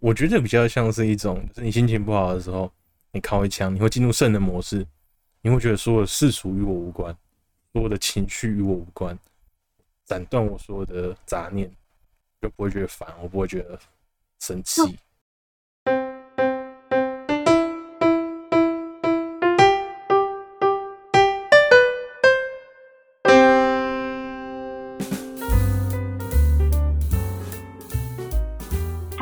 [0.00, 2.70] 我觉得比较像是一种，就是你心情不好的时候，
[3.12, 4.86] 你靠一枪，你会进入圣人模式，
[5.40, 7.16] 你会觉得所有的事属与我无关，
[7.72, 9.18] 所有的情绪与我无关，
[10.04, 11.70] 斩断我所有的杂念，
[12.40, 13.78] 就不会觉得烦，我不会觉得
[14.40, 14.80] 生气。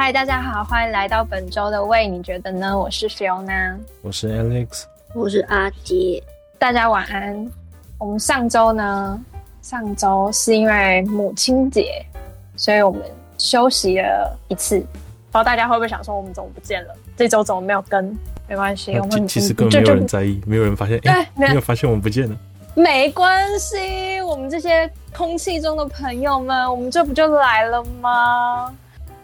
[0.07, 2.79] 嗨，大家好，欢迎来到本周的喂，你觉得呢？
[2.79, 6.23] 我是 Fiona，我是 Alex，我是阿杰。
[6.61, 7.51] 大家晚安。
[7.99, 9.21] 我们上周呢，
[9.63, 12.07] 上周是因为母亲节，
[12.55, 13.03] 所以我们
[13.37, 14.79] 休息了一次。
[14.79, 14.89] 不知
[15.33, 16.95] 道大家会不会想说，我们怎么不见了？
[17.17, 18.17] 这周怎么没有跟？
[18.47, 21.01] 没关系，我们其实根本没有人在意，没有人发现。
[21.07, 22.37] 哎、欸，没有发现我们不见了。
[22.77, 28.73] 没关系，我们这些空气中的朋友们，我们这不就来了吗？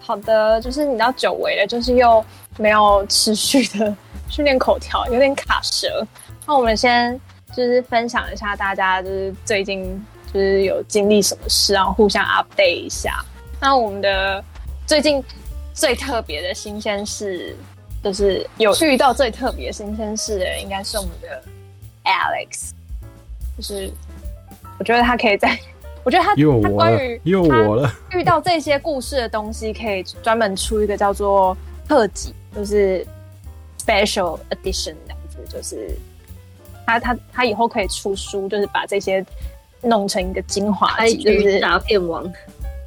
[0.04, 2.22] 好的，就是你知道久违了，就是又
[2.58, 3.96] 没有持续的
[4.28, 6.04] 训练口条，有点卡舌。
[6.44, 7.18] 那我们先
[7.56, 13.24] 就是分享一下大家就是最近就是有经历什么事，然后互相 update 一下。
[13.60, 14.44] 那我们的
[14.86, 15.22] 最近
[15.72, 17.56] 最特别的新鲜事，
[18.02, 21.42] 就是有遇到最特别新鲜事的人，应该是我们的
[22.04, 22.70] Alex。
[23.56, 23.88] 就是
[24.78, 25.56] 我觉得他可以在。
[26.04, 33.06] 我觉得他他关于又我了遇到这些故事的东西，可以专门出一个叫做特辑，就是
[33.78, 35.90] special edition 这样子，就是
[36.84, 39.24] 他他他以后可以出书，就是把这些
[39.80, 42.24] 弄成一个精华集，就是诈骗王。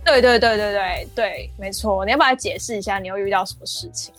[0.04, 2.06] 对对对对对对，没错。
[2.06, 4.14] 你要不要解释一下，你又遇到什么事情？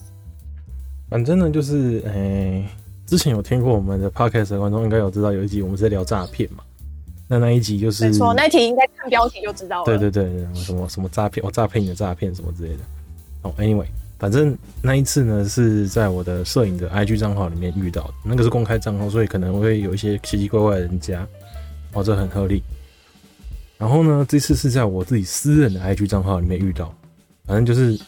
[1.09, 2.69] 反正呢，就是诶、欸，
[3.07, 6.65] 之前有听过我们的 podcast 的观众应该有知道，有一集我们是在聊诈骗嘛。
[7.29, 9.85] 那那一集就是没错，那一题应该看标题就知道了。
[9.85, 10.25] 对对对，
[10.55, 12.79] 什么什么诈骗，我诈骗你的诈骗什么之类的。
[13.43, 21.27] 哦，anyway，反正那一次呢是在我的摄影的 IG 账号里面遇到的，那个是公开账号，所以可能会有一些奇奇怪怪的人加，
[21.95, 22.63] 哦，这很合理。
[23.77, 26.95] 然后呢，这次是在我自己私人的 IG 账号里面遇到，
[27.45, 27.99] 反正就是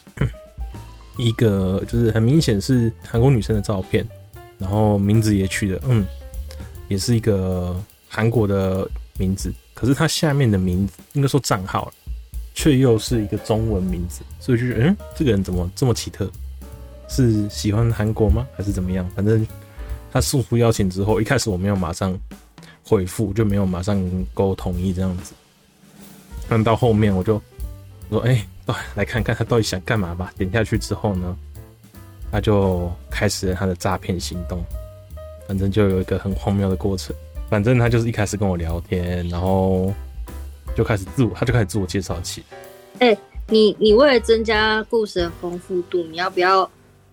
[1.19, 4.07] 一个就是很明显是韩国女生的照片，
[4.57, 6.05] 然后名字也取的嗯，
[6.87, 7.75] 也是一个
[8.07, 8.89] 韩国的。
[9.19, 11.93] 名字，可是他下面的名字应该说账号
[12.55, 16.27] 却又是一个中文名字，所以就觉得，嗯，这个人怎么这么奇特？
[17.07, 18.47] 是喜欢韩国吗？
[18.55, 19.07] 还是怎么样？
[19.15, 19.45] 反正
[20.11, 22.17] 他送出邀请之后，一开始我没有马上
[22.83, 24.01] 回复，就没有马上
[24.33, 25.33] 沟同意这样子。
[26.47, 27.41] 但到后面我就
[28.09, 30.33] 说，哎、欸，来看看他到底想干嘛吧。
[30.37, 31.35] 点下去之后呢，
[32.31, 34.63] 他就开始了他的诈骗行动。
[35.47, 37.15] 反正就有一个很荒谬的过程。
[37.49, 39.91] 反正他就是一开始跟我聊天，然后
[40.75, 42.43] 就开始自我，他就开始自我介绍起。
[42.99, 43.17] 哎、欸，
[43.47, 46.69] 你你为了增加故事的丰富度，你要不要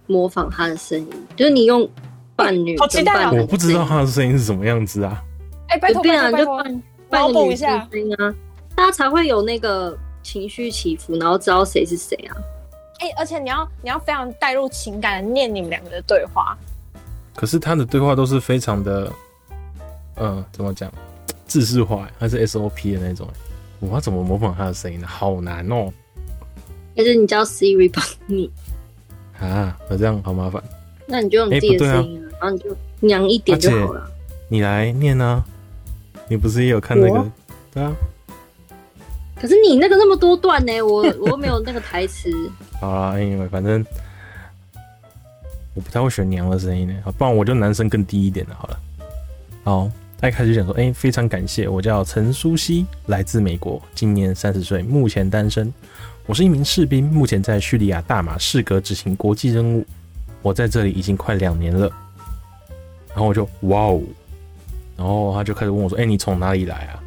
[0.06, 1.08] 模仿他的声音？
[1.34, 1.88] 就是你用
[2.36, 3.32] 伴侣，好期待啊！
[3.32, 5.22] 我不知道他的声音是什么样子啊。
[5.68, 6.64] 哎、欸，拜托拜托拜托，
[7.08, 8.34] 帮我补一下声音啊，
[8.74, 12.36] 大家才会有那个情绪起伏，然后知道谁是谁啊。
[12.98, 16.54] 哎、欸，而且你要你要非常带入情感的念你们两个的对话。
[17.34, 19.10] 可是他的对话都是非常的。
[20.16, 20.92] 嗯，怎么讲？
[21.46, 23.28] 制式化还是 SOP 的那种？
[23.78, 25.06] 我要怎么模仿他的声音呢？
[25.06, 25.92] 好难哦！
[26.96, 28.50] 还是你叫 Siri 帮你
[29.38, 29.76] 啊？
[29.88, 30.62] 那这样好麻烦。
[31.06, 34.10] 那你就用自己的声音、啊欸啊，然后你就娘一点就好了。
[34.48, 35.44] 你来念啊！
[36.26, 37.30] 你不是也有看那个？
[37.72, 37.94] 对啊。
[39.36, 42.32] 可是你那个那么多段呢，我 我又没有那个台词。
[42.80, 43.84] 好啦，因为反正
[45.74, 48.80] 我不太会选娘的声音呢，不然我就男生更低一点的，好了。
[49.62, 49.90] 好。
[50.18, 55.72] 他一开始就讲说：“哎、非常感谢，我叫陈苏西，来自美国，今年三十岁，目前单身。
[56.24, 59.86] 我是一名士兵，目前在叙利亚大马士革执行国际任务。
[60.40, 61.90] 我在这里已经快两年了。”
[63.08, 64.02] 然后我就哇哦，
[64.96, 67.02] 然后他就开始问我说：“哎、你从哪里来啊？”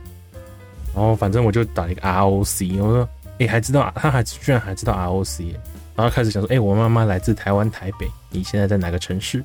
[0.94, 3.10] 然后反正我就打了一个 ROC，我说
[3.40, 3.92] ：“哎、还知道？
[3.96, 5.54] 他还居然还知道 ROC。”
[5.96, 9.44] 然后开始讲说：“哎、我妈妈来自台湾台北，你现在在哪个城市？”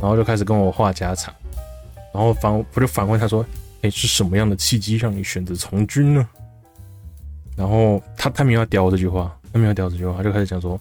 [0.00, 1.34] 然后就开始跟我话家常。
[2.12, 3.44] 然后反我就反问他说
[3.82, 6.28] ：“哎，是什么样的契机让你选择从军呢？”
[7.56, 10.78] 然后他他没有要屌我这句话，他没有屌这句话，他就开始讲说：“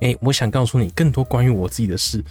[0.00, 2.22] 哎，我想告诉你更多关于我自己的事，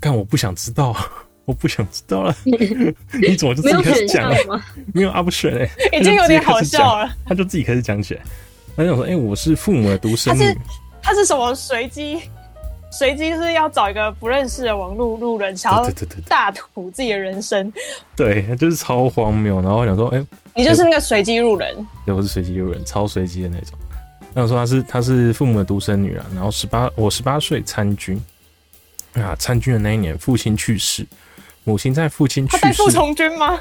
[0.00, 0.94] 但我不想知道，
[1.44, 2.36] 我不想知道了。
[2.44, 4.36] ”你怎么就自己开始讲了？
[4.92, 7.08] 没有 option 哎，已经 有点好笑了。
[7.24, 8.22] 他就自己开始讲起来，
[8.76, 10.58] 他就说：“哎，我是父母的独生女。”他是
[11.02, 12.20] 他是什么随机？
[12.96, 15.86] 随机是要找一个不认识的网路路人，想要
[16.26, 17.70] 大吐自己的人生，
[18.16, 19.60] 对，对，就是超荒谬。
[19.60, 23.78] 然后我想说，哎、欸，你就是那个随机路人，对，我是随机路人，超随机的那种。
[24.34, 28.18] 他说她是她是父母的独生女啊，然后十八我十八岁参军
[29.12, 31.06] 啊，参军的那一年父亲去世，
[31.64, 33.58] 母亲在父亲去世，代父从军吗？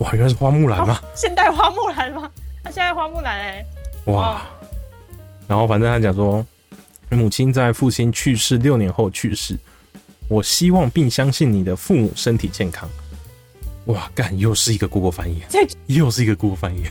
[0.00, 1.00] 哇，原来是花木兰吗？
[1.14, 2.30] 现代花木兰吗？
[2.62, 3.64] 他现在花木兰哎、
[4.06, 4.40] 欸，哇，哦、
[5.48, 6.44] 然后反正他讲说，
[7.16, 9.56] 母亲在父亲去世六年后去世，
[10.28, 12.88] 我希望并相信你的父母身体健康。
[13.86, 16.84] 哇，干，又是一个 Google 翻译，这又是一个 Google 翻译。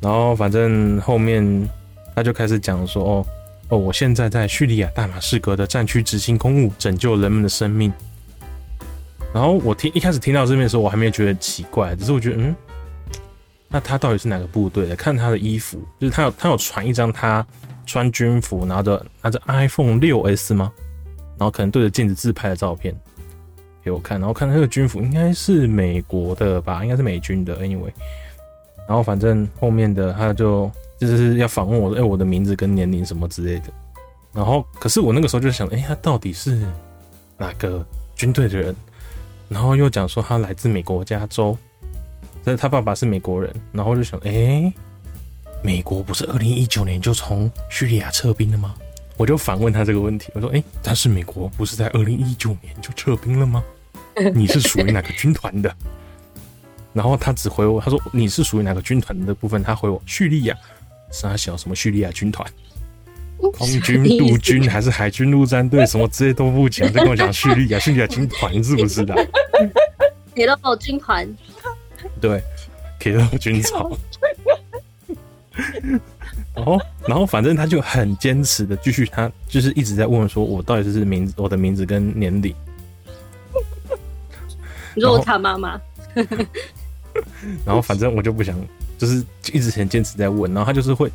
[0.00, 1.68] 然后反正后面
[2.14, 3.26] 他就开始讲说，哦
[3.68, 7.92] 哦，我现在在叙利亚大马士革的战区执行公务，拯救人们的生命。
[9.34, 12.56] 然后我听一开始听到这边的时候，我还没有觉得奇怪，只是我觉得，嗯，
[13.68, 14.96] 那他到底是哪个部队的？
[14.96, 17.46] 看他的衣服，就是他有他有传一张他
[17.90, 20.72] 穿军服，拿着拿着 iPhone 六 S 吗？
[21.36, 22.94] 然后可能对着镜子自拍的照片
[23.82, 27.90] 给我看，然后看他那个军服应该是美国的吧，应该是美军的，anyway。
[28.86, 33.64] 然后反正后面的他就就是要访问我，哎，我的名字跟年龄什么之类的。
[34.32, 36.64] 然后可是我那个时候就想，哎，他到底是
[37.36, 37.84] 哪个
[38.14, 38.76] 军队的人？
[39.48, 41.56] 然后又讲说他来自美国加州，
[42.44, 43.52] 但是他爸爸是美国人。
[43.72, 44.72] 然后就想，哎，
[45.62, 48.74] 美国不是二零一九年就从叙利亚撤兵了吗？
[49.16, 53.62] 我就反问他这个问题，我说，哎，但是美国不是在二零一九年就撤兵了吗？
[54.34, 55.74] 你是属于哪个军团的？
[56.92, 59.62] 然后他只回我，他说你是属于哪个军团的部分？
[59.62, 60.56] 他回我叙利亚，
[61.12, 62.50] 啥小什么叙利亚军团，
[63.52, 69.14] 空军、陆军还是海军陆战队，什么这些都不讲，就跟我讲叙利亚，叙利亚军团是不是的？
[70.34, 71.28] 给了我军团，
[72.20, 72.42] 对，
[72.98, 73.90] 给了我军草。
[76.54, 82.54] 然后，然后反正他就很坚持的继续，他就是一直在问说，我到底是名字，我的名字跟年龄。
[84.94, 85.80] 你说我他妈妈。
[87.64, 88.56] 然后反正我就不想，
[88.98, 91.10] 就是一直很坚持在问，然后他就是会，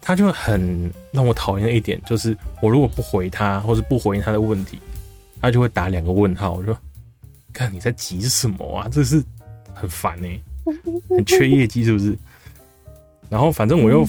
[0.00, 4.80] 他就很让我讨厌的一点，就是我如果不回他，或是不回应他的问题，
[5.40, 6.54] 他就会打两个问号。
[6.54, 6.76] 我说，
[7.52, 8.88] 看你在急什么啊？
[8.90, 9.22] 这是
[9.72, 10.42] 很烦呢、欸，
[11.08, 12.16] 很缺业绩是不是？
[13.30, 14.04] 然后反正我又，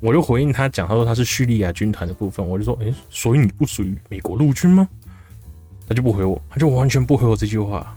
[0.00, 4.88] 我又回应他讲，他说他是叙利亚军团的部分，我就说，哎，所以你不属于美国陆军吗？
[5.86, 7.96] 他就不回我，他就完全不回我这句话。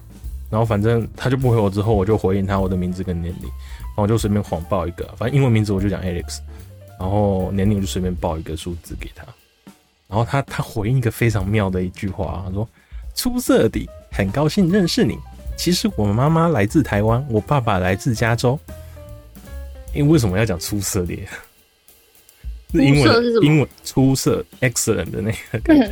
[0.52, 6.40] 然后反正他就不回我，之后我就回应他我的名字跟年龄，然后我就随便谎报一个，反正英文名字我就讲 Alex，
[7.00, 9.24] 然后年龄我就随便报一个数字给他，
[10.08, 12.68] 然后他他回应一个非常妙的一句话，他说
[13.14, 15.18] ：“出色的，很高兴认识你。
[15.56, 18.60] 其实我妈妈来自台湾，我爸爸来自加州。
[19.94, 21.16] 因为为什么要讲出色的？
[22.72, 25.92] 是英文是英文出色 excellent 的那个感觉。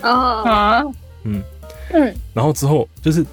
[0.00, 0.42] 哦。
[0.44, 0.82] 啊，
[1.24, 1.42] 嗯。
[1.90, 3.24] 嗯，然后之后就是。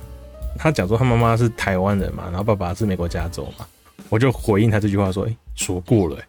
[0.57, 3.67] 他讲说他妈妈是台湾人嘛，然后爸爸是美国加州嘛，
[4.07, 6.25] 我就回应他这句话说，哎、欸，说过了、欸，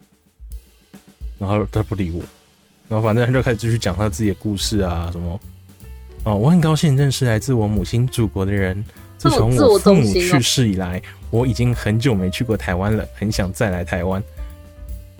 [1.39, 2.21] 然后他不理我，
[2.89, 5.39] 然后反正他就开始继续讲他自己的故事啊，什么，
[6.25, 8.83] 哦，我很高兴认识来自我母亲祖国的人，
[9.17, 14.21] 自从我父母去世以来，我已经很久没去过台湾了，很想再来台湾，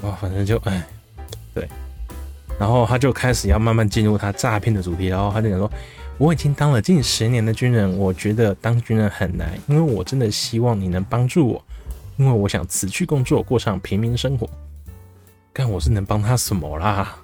[0.01, 0.83] 啊，反正就哎，
[1.53, 1.67] 对，
[2.59, 5.69] 然后他就开始要慢慢进入他诈骗的主题，然后他就讲说。
[6.19, 11.63] 我已经当了近十年的军人，我觉得当军人很难，因为我真的希望你能帮助我，
[12.15, 14.49] 因为我想辞去工作，过上平民生活。
[15.53, 17.15] 看我是能帮他什么啦？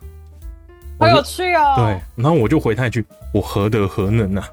[1.00, 1.74] 好有趣哦！
[1.76, 3.04] 对，然后我就回他一句
[3.34, 4.48] ：“我何德何能啊？”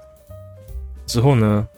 [1.05, 1.69] 之后呢，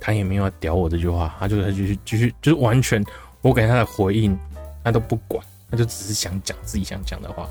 [0.00, 3.04] 他也没有要屌我这句话，他就他继续继续就是完全
[3.42, 4.38] 我给他的回应，
[4.84, 7.48] 他都不管，他就只是想讲自己想讲的话。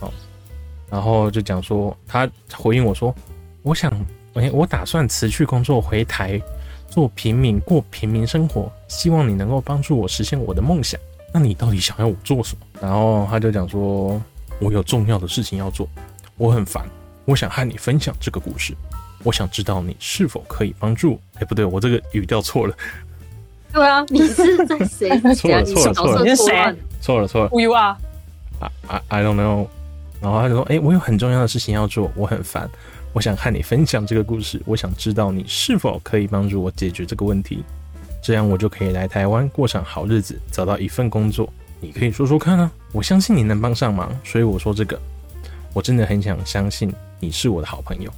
[0.00, 0.12] 哦，
[0.90, 3.14] 然后就讲说他回应我说。
[3.64, 3.88] 我想，
[4.34, 6.42] 哎，我打算辞去工作回台
[6.88, 8.68] 做平民，过平民生活。
[8.88, 11.00] 希望你能够帮助我实现我的梦想。
[11.32, 12.66] 那你到底想要我做什么？
[12.80, 14.20] 然后他就讲说，
[14.60, 15.88] 我有重要的事情要做，
[16.36, 16.84] 我很烦，
[17.24, 18.74] 我想和你分享这个故事。
[19.22, 21.20] 我想知道你是否可以帮助我。
[21.40, 22.74] 哎，不对，我这个语调错了。
[23.72, 25.08] 对啊，你是在谁？
[25.34, 26.76] 错了，错了，错了，你是谁？
[27.00, 27.50] 错了，错了。
[27.50, 27.96] Who you are？
[28.60, 29.66] 啊啊，I don't know。
[30.20, 32.68] 然后他就说，哎，我有很重要的事情要做，我很烦。
[33.12, 37.64] 我想和你分享这个故事，我想知道你是否可以帮助我解决这个问题，
[38.22, 41.52] 这样我就可以来台湾过上好日子，找到一份工作。
[41.80, 44.98] 你可以说说看啊，我相信你能帮上忙，所以我说这个，
[45.72, 48.10] 我真的很想相信你是我的好朋友。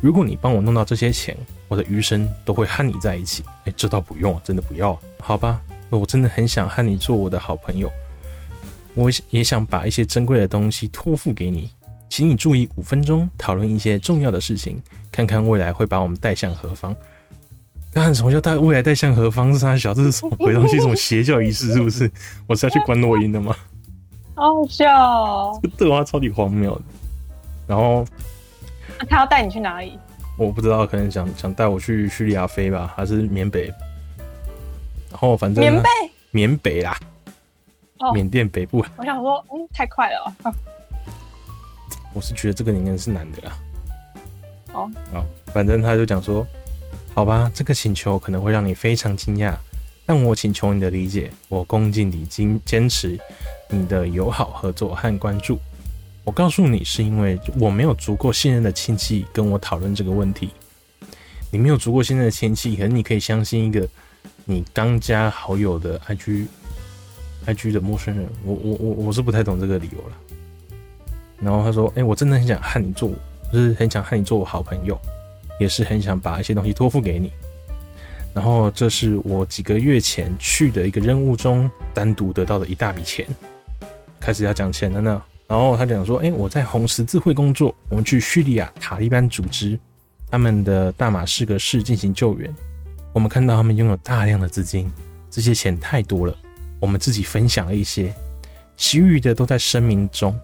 [0.00, 1.36] 如果你帮我弄到这些钱，
[1.68, 3.42] 我的余生都会和你在一起。
[3.64, 5.60] 哎，这倒不用，真的不要，好吧？
[5.90, 7.90] 我真的很想和你做我的好朋友，
[8.94, 11.70] 我也想把一些珍贵的东西托付给你。
[12.08, 16.94] 请你注意五分钟，讨论一些重要的事情，看看未来会把我们带向何方。
[17.92, 19.52] 看什么叫带未来带向何方？
[19.52, 19.94] 是啥小？
[19.94, 20.78] 这是什么鬼东西？
[20.78, 21.72] 什么邪教仪式？
[21.72, 22.10] 是不是？
[22.46, 23.56] 我是要去观诺音的吗？
[24.34, 25.58] 好好笑哦！
[25.62, 26.82] 这个对话超级荒谬的。
[27.66, 28.04] 然后，
[28.98, 29.98] 啊、他要带你去哪里？
[30.38, 33.72] 我不知道，可能想想带我去叙利亚飞吧，还是缅北？
[35.10, 35.88] 然后反正缅北，
[36.30, 36.98] 缅北啦，
[38.00, 38.84] 哦，缅甸北部。
[38.96, 40.52] 我想说，嗯，太快了、哦。
[42.12, 43.58] 我是觉得这个应该是男的啦。
[44.72, 46.46] 哦，好，反正他就讲说，
[47.14, 49.54] 好吧，这个请求可能会让你非常惊讶，
[50.04, 53.18] 但我请求你的理解，我恭敬你坚坚持
[53.70, 55.58] 你的友好合作和关注。
[56.26, 60.50] 我告诉你，是因为我没有足够信任的亲戚跟我讨论这个问题。
[61.52, 63.88] 你没有足够信任的亲戚，可能你可以相信一个
[64.44, 66.46] 你刚加好友的 IG
[67.46, 68.28] IG 的陌生人。
[68.44, 70.16] 我我我我是不太懂这个理由了。
[71.38, 73.08] 然后他说：“哎、我真的很想和你做，
[73.52, 74.98] 就是很想和你做我好朋友，
[75.60, 77.30] 也是很想把一些东西托付给你。
[78.34, 83.24] 然后这是我几个月前去的一个任务中单独得到的一大笔钱。
[84.18, 89.78] 开始要讲钱了呢。”然后他讲说：“哎、我在红十字会工作，我们去叙利亚塔利班组织
[90.28, 92.52] 他们的大马士革市进行救援。
[93.12, 94.90] 我们看到他们拥有大量的资金，
[95.30, 96.36] 这些钱太多了，
[96.80, 98.12] 我们自己分享了一些，
[98.76, 100.36] 其余的都在声明中。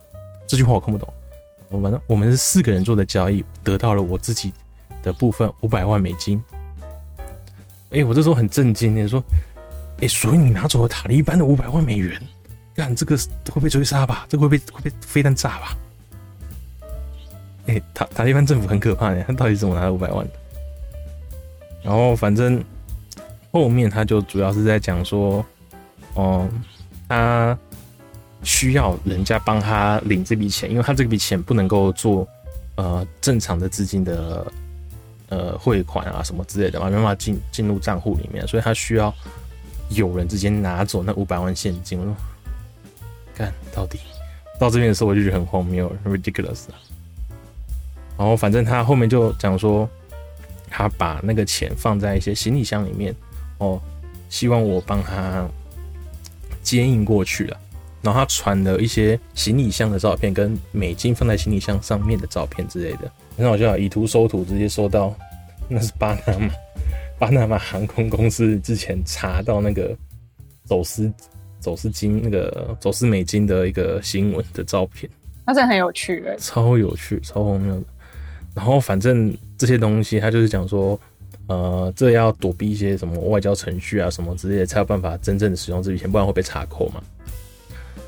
[0.46, 1.12] 这句话我看不懂。
[1.68, 4.52] 我们我们是四个人做的交易，得到了我自己
[5.02, 6.40] 的部分五百万美金。
[7.90, 9.20] 哎、我这时候很震惊，你说，
[10.00, 12.22] 哎、所以你拿走了塔利班的五百万美元？”
[12.74, 13.18] 干这个
[13.50, 14.26] 会被追杀吧？
[14.28, 15.76] 这个会被会被飞弹炸吧？
[17.66, 20.32] 哎、欸，塔塔利班政府很可怕的，他到底怎么拿了五百万的？
[21.82, 22.62] 然后反正
[23.50, 25.44] 后面他就主要是在讲说，
[26.14, 26.48] 哦、
[27.08, 27.56] 他
[28.42, 32.26] 需要人家帮他领这笔钱，因为他这笔钱不能够做
[32.76, 34.46] 呃正常的资金的
[35.28, 39.14] 呃汇款啊什么之类的嘛，没办法进进入账户里面，所以他需要
[39.90, 42.00] 有人直接拿走那五百万现金。
[43.36, 43.98] 干到底
[44.58, 46.78] 到这边的时候，我就觉得很荒谬，ridiculous 啊。
[48.16, 49.88] 然后反正他后面就讲说，
[50.70, 53.14] 他把那个钱放在一些行李箱里面，
[53.58, 53.80] 哦，
[54.28, 55.48] 希望我帮他
[56.62, 57.56] 接应过去了。
[58.02, 65.14] 然后他传了一些行李箱的照片，跟美金放在行李箱上面的照片之类的，很好笑，以图搜图，直接搜到
[65.68, 66.50] 那是巴拿马，
[67.18, 69.96] 巴拿马航空公司之前查到那个
[70.64, 71.12] 走私。
[71.62, 75.08] 走私金那个走私美金的一个新闻的照片，
[75.46, 77.84] 那真的很有趣哎，超有趣，超荒谬的。
[78.54, 81.00] 然后反正这些东西，他就是讲说，
[81.46, 87.02] 呃，这要躲避一些什么外交程序啊什么之类的，才有办法真正的使用这笔钱，不然会被查扣嘛。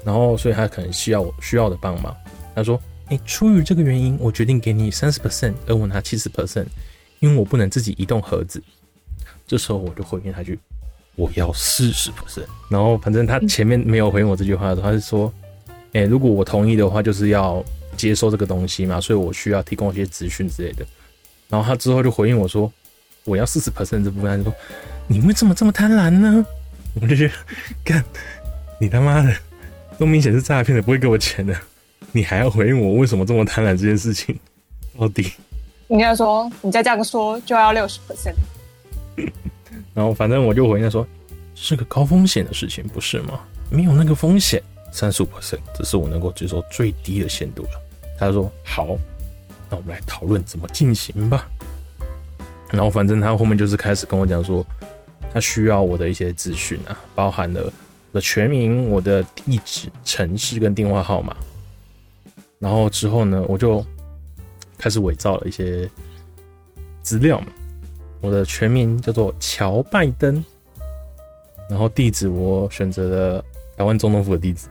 [0.04, 2.14] 然后所以他可能需要我需要的帮忙。
[2.54, 6.66] 他说，哎，出于这个原因，我决定给你三十 percent，而我拿七十 percent，
[7.20, 8.62] 因为我不能自己移动盒子。
[9.46, 10.58] 这时候我就回应他一句。
[11.16, 15.32] 我要四十 percent，然后反正他前面没有回应我这句话的时候，他是说，
[15.92, 17.64] 哎、欸，如果我同意的话，就是要
[17.96, 20.84] 接收这个东西嘛，所以我需要提供一些资讯之类的。
[21.48, 22.72] 然后他之后就回应我说，
[23.24, 24.54] 我要四十 percent 这部分，他就说，
[25.06, 26.44] 你为什么这么贪婪呢？
[27.00, 27.34] 我就觉得，
[27.84, 28.04] 干，
[28.80, 29.32] 你他妈的，
[29.98, 31.56] 都明显是诈骗的，不会给我钱的，
[32.10, 34.36] 你还要回应我为什么这么贪婪这件事情？
[34.98, 35.32] 到底？
[35.88, 38.34] 应该说，你再这样说就要六十 percent。
[39.94, 41.06] 然后反正我就回应说，
[41.54, 43.40] 是个高风险的事情，不是吗？
[43.70, 47.80] 没有那个风险，三十五 percent，这是我能够接受最低的限度了。
[48.18, 48.98] 他说好，
[49.70, 51.48] 那我们来讨论怎么进行吧。
[52.70, 54.66] 然后反正他后面就是开始跟我讲说，
[55.32, 61.36] 他需要我的一些资讯啊，包含了我的全名、我的地址、城市跟电话号码。
[62.58, 63.84] 然后之后呢，我就
[64.76, 65.88] 开始伪造了一些
[67.02, 67.46] 资料嘛。
[68.24, 70.42] 我的全名叫做乔拜登，
[71.68, 73.44] 然后地址我选择了
[73.76, 74.66] 台湾总统府的地址，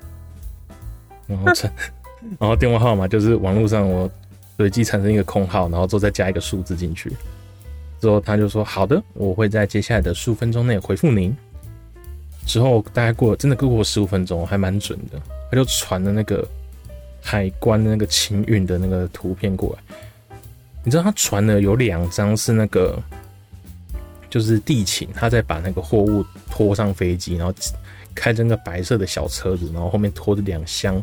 [1.28, 1.70] 然后成，
[2.40, 4.10] 然后电话号码就是网络上我
[4.58, 7.12] 随机产生一个空号，然后之后再加一个数字进去，
[8.02, 11.32] 之后他就说好的，我会在接下来的十五分钟内回复您。
[12.48, 16.44] 之后大概过了真的过过十五分钟，还蛮准的，他就传了那个
[17.22, 19.96] 海关的那个清运的那个图片过来，
[20.84, 23.00] 你知道他传的有两张是那个。
[24.34, 27.54] 就是地勤，他在把那个货物拖上飞机，然后
[28.16, 31.00] 开着那个白色的小车子，然后后面拖着两箱，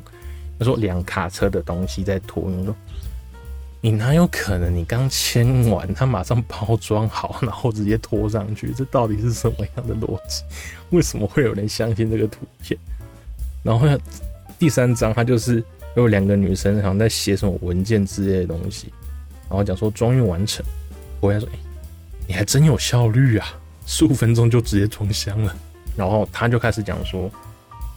[0.58, 2.50] 他说两卡车的东西在拖。
[2.50, 2.74] 你说
[3.80, 4.74] 你哪有可能？
[4.74, 10.42] 你刚签完，他马上包装好，然后直接拖上去，这到底是什么样的逻辑？
[10.90, 12.76] 为什么会有人相信这个图片？
[13.62, 13.86] 然后
[14.58, 15.62] 第三张，他就是
[15.94, 18.92] 有两个女生好像在写什么文件之类的东西，
[19.48, 20.66] 然后讲说装运完成，
[21.20, 21.58] 我跟他说，欸
[22.30, 23.48] 你还真有效率啊！
[23.86, 25.52] 十五分钟就直接装箱了。
[25.96, 27.28] 然后他就开始讲说：“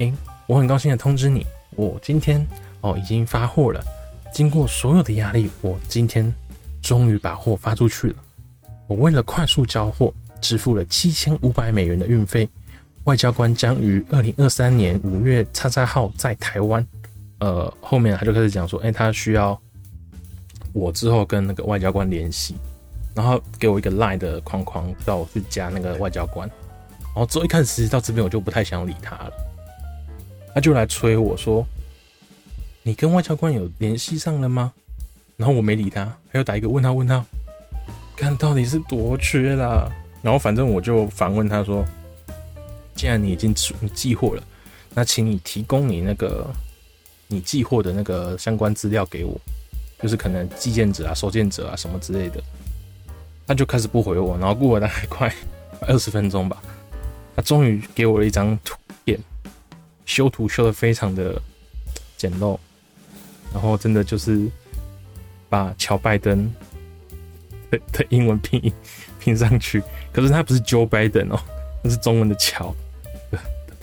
[0.02, 0.12] 诶、
[0.48, 2.44] 我很高兴的通知你，我今天
[2.82, 3.80] 哦已经发货了，
[4.34, 6.34] 经过所有的压力，我今天
[6.82, 8.16] 终于把货发出去了。
[8.88, 10.12] 我为了快速交货，
[10.42, 12.50] 支付了七千五百美元的运费。
[13.04, 16.84] 外交官将于二零二三年五月叉叉号在台湾。
[17.38, 19.62] 呃，后面他就开始讲说，哎、欸，他需要
[20.74, 22.56] 我之后跟那个外交官联系，
[23.14, 26.50] 然后给我一个 line 的框框，叫我去加那个外交官。
[27.16, 29.34] 然后之后一开始到这边我就不太想理他了，
[30.56, 31.64] 他就来催我说
[32.82, 34.74] ：“你跟外交官有联系上了吗？”
[35.38, 37.24] 然后我没理他，他又打一个问号问号，
[38.16, 39.88] 看到底是多缺啦。
[40.24, 41.86] 然后反正我就反问他说
[42.96, 44.44] ：“既然你已经寄寄货了，
[44.96, 46.48] 那请你提供你那个
[47.28, 49.40] 你寄货的那个相关资料给我，
[50.02, 52.42] 就是可能寄件者啊、收件者啊什么之类的。”
[53.46, 55.34] 他就开始不回我，然后过了大概快
[55.88, 56.62] 二十分钟吧。
[57.36, 59.20] 他终于给我了一张图片，
[60.06, 61.42] 修图修得非常的
[62.16, 62.58] 简陋，
[63.52, 64.48] 然后真的就是
[65.50, 66.52] 把乔拜登
[67.72, 68.72] 的的英文拼音
[69.20, 69.82] 拼上去，
[70.12, 71.40] 可是他不是 Joe Biden 哦，
[71.84, 72.74] 那是中文的乔
[73.32, 73.40] 的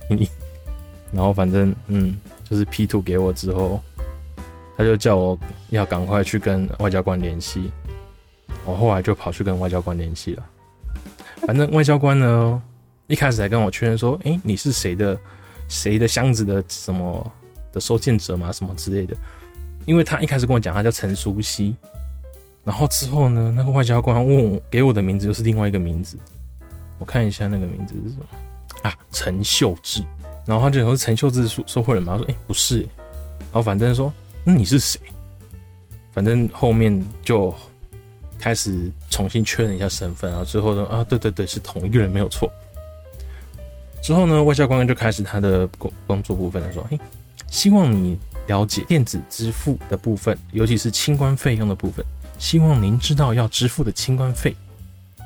[0.08, 0.28] 拼音。
[1.12, 2.16] 然后反正嗯，
[2.48, 3.82] 就是 P 图给我之后，
[4.76, 5.36] 他就叫我
[5.70, 7.68] 要赶快去跟外交官联系，
[8.64, 10.46] 我后来就跑去跟外交官联系了。
[11.46, 12.62] 反正外交官呢。
[13.06, 15.18] 一开始还跟我确认说：“哎、你是谁的
[15.66, 17.32] 谁的箱子的什么
[17.72, 18.52] 的收件者吗？
[18.52, 19.16] 什么之类的？”
[19.84, 21.74] 因为他一开始跟我讲他叫陈淑熙，
[22.62, 26.16] 然后之后呢，那个外交官问我给我的名字又是另外一个名字，
[27.00, 28.24] 我看一下那个名字是什么
[28.88, 28.94] 啊？
[29.10, 30.04] 陈秀智。
[30.46, 32.82] 然后他就说：“陈秀智收收货人吗？”他说：“哎、不是。”
[33.50, 34.12] 然后反正说
[34.46, 35.00] ：“那你是谁？”
[36.14, 37.52] 反正后面就
[38.40, 42.50] 开始重新确认一下身份，然后最后说：“啊，对对对，是同一个人，没有错。”
[44.02, 46.98] 之后呢，外交官就开始他的工工作部分他，说：“嘿，
[47.48, 52.02] 希望你了解电子支付的部分，尤其是清关费用的部分。
[52.38, 54.56] 希望您知道要支付的清关费。”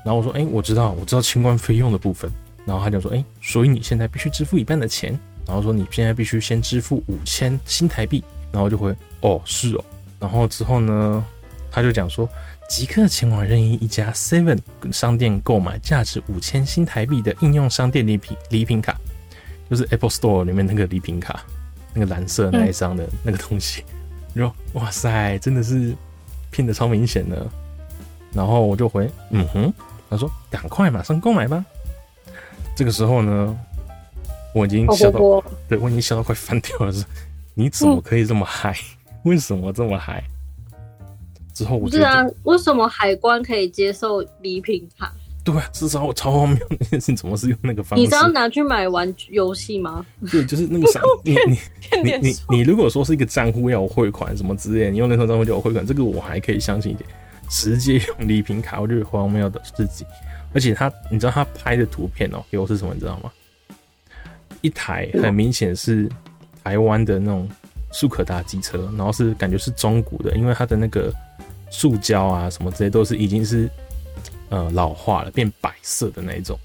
[0.04, 2.28] 然后我说：“哎，我知道，我知道清关费用的部分。”
[2.66, 9.84] 然后他就说：“哎，所以你现在必须支付一半的钱。”然后说：“你现在必须先支付五千新台币。”然后就会：“哦，是哦。”
[10.18, 11.24] 然后之后呢，
[11.70, 12.28] 他就讲说。
[12.68, 14.58] 即刻前往任意一家 Seven
[14.90, 18.96] 商店购买价值五千新台币的应用商店礼品礼品卡，
[19.70, 21.44] 就是 Apple Store 里面那个礼品卡，
[21.92, 23.84] 那个蓝色那一张的那个东西。
[24.32, 25.94] 你说、嗯、哇塞，真的是
[26.50, 27.46] 骗的超明显的。
[28.32, 29.72] 然后我就回嗯哼，
[30.10, 31.64] 他说赶快马上购买吧。
[32.74, 33.56] 这个时候呢，
[34.52, 36.90] 我已经笑到，哦、对我已经笑到快翻掉了。
[36.90, 37.04] 说，
[37.54, 38.72] 你怎么可以这么嗨？
[38.72, 40.24] 嗯、 为什么这么嗨？
[41.54, 45.12] 之后我觉得，是啊，为什么海关可以接受礼品卡？
[45.44, 48.02] 对啊，至少我超荒谬那件事情，怎么是用那个方式？
[48.02, 50.04] 你知道拿去买玩游戏吗？
[50.30, 51.58] 对，就是那个啥， 你你
[52.02, 57.08] 你你你如果说是一个账户要我汇款什么之类的，你用那套账户叫我汇款，这个我还可以相信一点。
[57.50, 60.06] 直接用礼品卡，我觉得荒谬的事情。
[60.54, 62.94] 而且他，你知道他拍的图片哦、喔，给我是什么？
[62.94, 63.30] 你知道吗？
[64.62, 66.08] 一台很明显是
[66.64, 67.46] 台湾的那种
[67.92, 71.12] 速可达机车，然后是感觉是中古的，因为它的那个。
[71.74, 73.68] 塑胶啊，什么这些都是已经是
[74.48, 76.56] 呃老化了，变白色的那一种，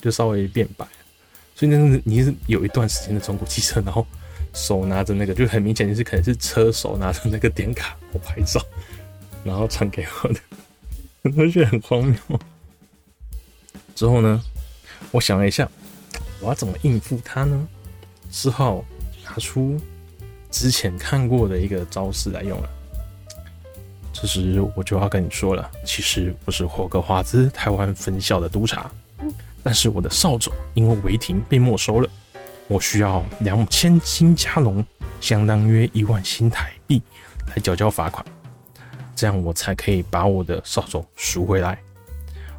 [0.00, 0.86] 就稍微变白。
[1.54, 4.06] 所以那是你是有一段时间的中古汽车，然后
[4.54, 8.64] 手拿着那个，就很明显就是可能是车手拿着那个点卡我拍照，
[9.44, 10.40] 然后传给我的，
[11.36, 12.18] 我觉得很荒谬。
[13.94, 14.42] 之后呢，
[15.10, 15.70] 我想了一下，
[16.40, 17.68] 我要怎么应付他呢？
[18.30, 18.82] 只好
[19.24, 19.78] 拿出
[20.50, 22.70] 之前看过的一个招式来用了。
[24.12, 28.90] 这时我就要跟你说了，其实我是霍格华兹台湾分校的督察，
[29.62, 32.08] 但是我的扫帚因为违停被没收了，
[32.68, 34.84] 我需要两千新加龙，
[35.20, 37.00] 相当约一万新台币
[37.48, 38.24] 来缴交罚款，
[39.14, 41.78] 这样我才可以把我的扫帚赎回来。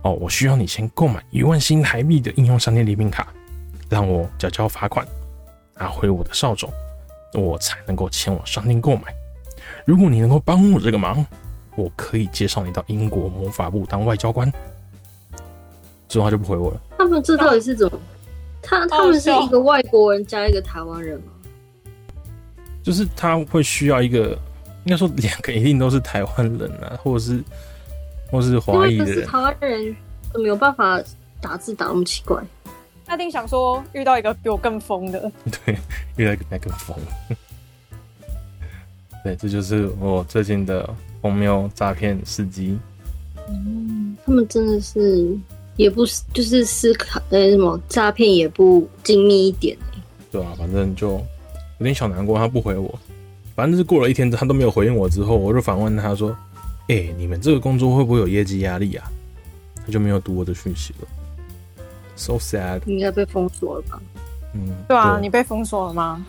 [0.04, 3.28] 哦，我需要你先购买一万新台币的应用商店礼品卡，
[3.88, 5.06] 让我缴交罚款，
[5.76, 6.68] 拿回我的扫帚，
[7.34, 9.14] 我才能够前往商店购买。
[9.86, 11.26] 如果你能够帮我这个忙，
[11.82, 14.52] 我可以介绍你到英国魔法部当外交官，
[16.08, 16.82] 之后他就不回我了。
[16.98, 18.00] 他们这到底是怎么？
[18.62, 21.32] 他他们是一个外国人加一个台湾人吗？
[22.84, 24.38] 就是他会需要一个，
[24.86, 27.44] 应该说两个一定都是台湾人啊，或者是
[28.30, 29.26] 或者是华裔的人。
[29.26, 29.96] 台湾人
[30.36, 31.02] 没有办法
[31.42, 32.40] 打字打那么奇怪。
[33.06, 35.32] 他一定想说遇到一个比我更疯的，
[35.66, 35.76] 对，
[36.16, 36.96] 遇到一个那更疯。
[39.26, 40.88] 对，这就是我最近的。
[41.22, 42.78] 荒谬诈骗司机，
[43.48, 45.38] 嗯，他们真的是
[45.78, 49.78] 也不是，就是思考呃什么诈骗也不精密一点，
[50.32, 53.00] 对啊，反正就有点小难过，他不回我。
[53.54, 56.36] 反正就是过了一天，他都没有回应我之后，我就反问他说
[56.88, 59.12] ：“哎、欸，你们这个工作会不会有业绩压力啊？”
[59.86, 61.08] 他就没有读我的讯息了。
[62.16, 62.82] So sad。
[62.86, 64.02] 你应该被封锁了吧？
[64.54, 66.26] 嗯，对啊，对你被封锁了吗？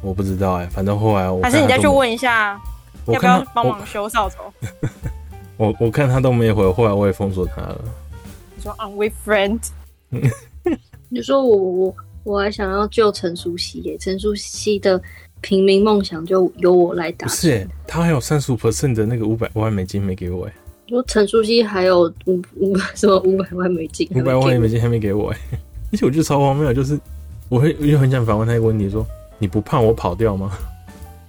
[0.00, 2.58] 我不知道哎、欸，反正后来我还是你再去问一下，
[3.06, 4.36] 要不要帮忙修扫帚？
[5.56, 7.84] 我我看他都没回，后来我也封锁他了。
[8.56, 9.60] 你说 I'm with friend。
[11.08, 15.00] 你说我我我还想要救陈淑熙耶，陈淑熙的
[15.40, 17.26] 平民梦想就由我来打。
[17.26, 20.52] 不是耶，他还有三十五 percent 的那个五百万美金没给我哎。
[20.88, 24.08] 说陈淑熙还有五五什么五百万美金？
[24.14, 25.38] 五百万美金还没给我哎，
[25.92, 26.98] 而且我觉得超荒谬，就是
[27.48, 29.06] 我会又很想反问他一个问题：说
[29.38, 30.52] 你不怕我跑掉吗？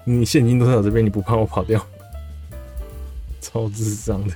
[0.04, 1.86] 你现金都在我这边，你不怕我跑掉？
[3.42, 4.34] 超智障的。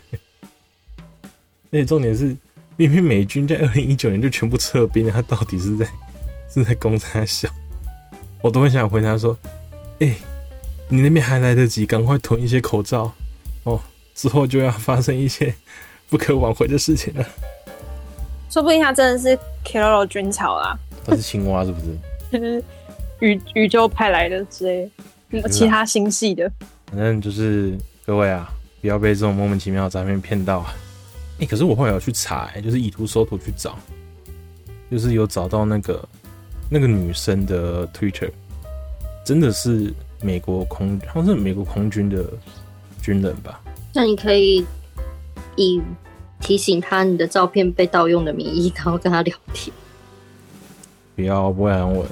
[1.71, 2.35] 而且重点是。
[2.77, 5.87] 明明美军在二零一九年就全部撤兵了，他到底是在
[6.53, 7.47] 是在攻三小？
[8.41, 9.37] 我都很想回答说
[9.99, 10.15] ：“哎、欸，
[10.89, 13.09] 你那边还来得及，赶快囤一些口罩
[13.63, 13.79] 哦，
[14.13, 15.55] 之后就要发生一些
[16.11, 17.25] 不可挽回的事情了。”
[18.51, 21.97] 说不定他真的是 Keroro 军草啦，他是青蛙是不是？
[22.33, 22.61] 就 是
[23.19, 24.91] 宇宇宙派来的之类的，
[25.43, 26.51] 其他星系的。
[26.87, 28.49] 反正就是各位啊，
[28.81, 30.73] 不要被这种莫名其妙的诈骗骗到啊！
[31.37, 33.77] 哎、 欸，可是我后来有去查、欸，就是以图搜图去找，
[34.89, 36.07] 就是有找到那个
[36.69, 38.29] 那个女生的 Twitter，
[39.25, 42.23] 真的是美国空，好像是美国空军的
[43.01, 43.61] 军人吧？
[43.93, 44.65] 那你可以
[45.55, 45.81] 以
[46.39, 49.75] 提醒他你的照片被盗用的名义，然后跟他聊天。
[51.15, 52.07] 不要，不会韩文，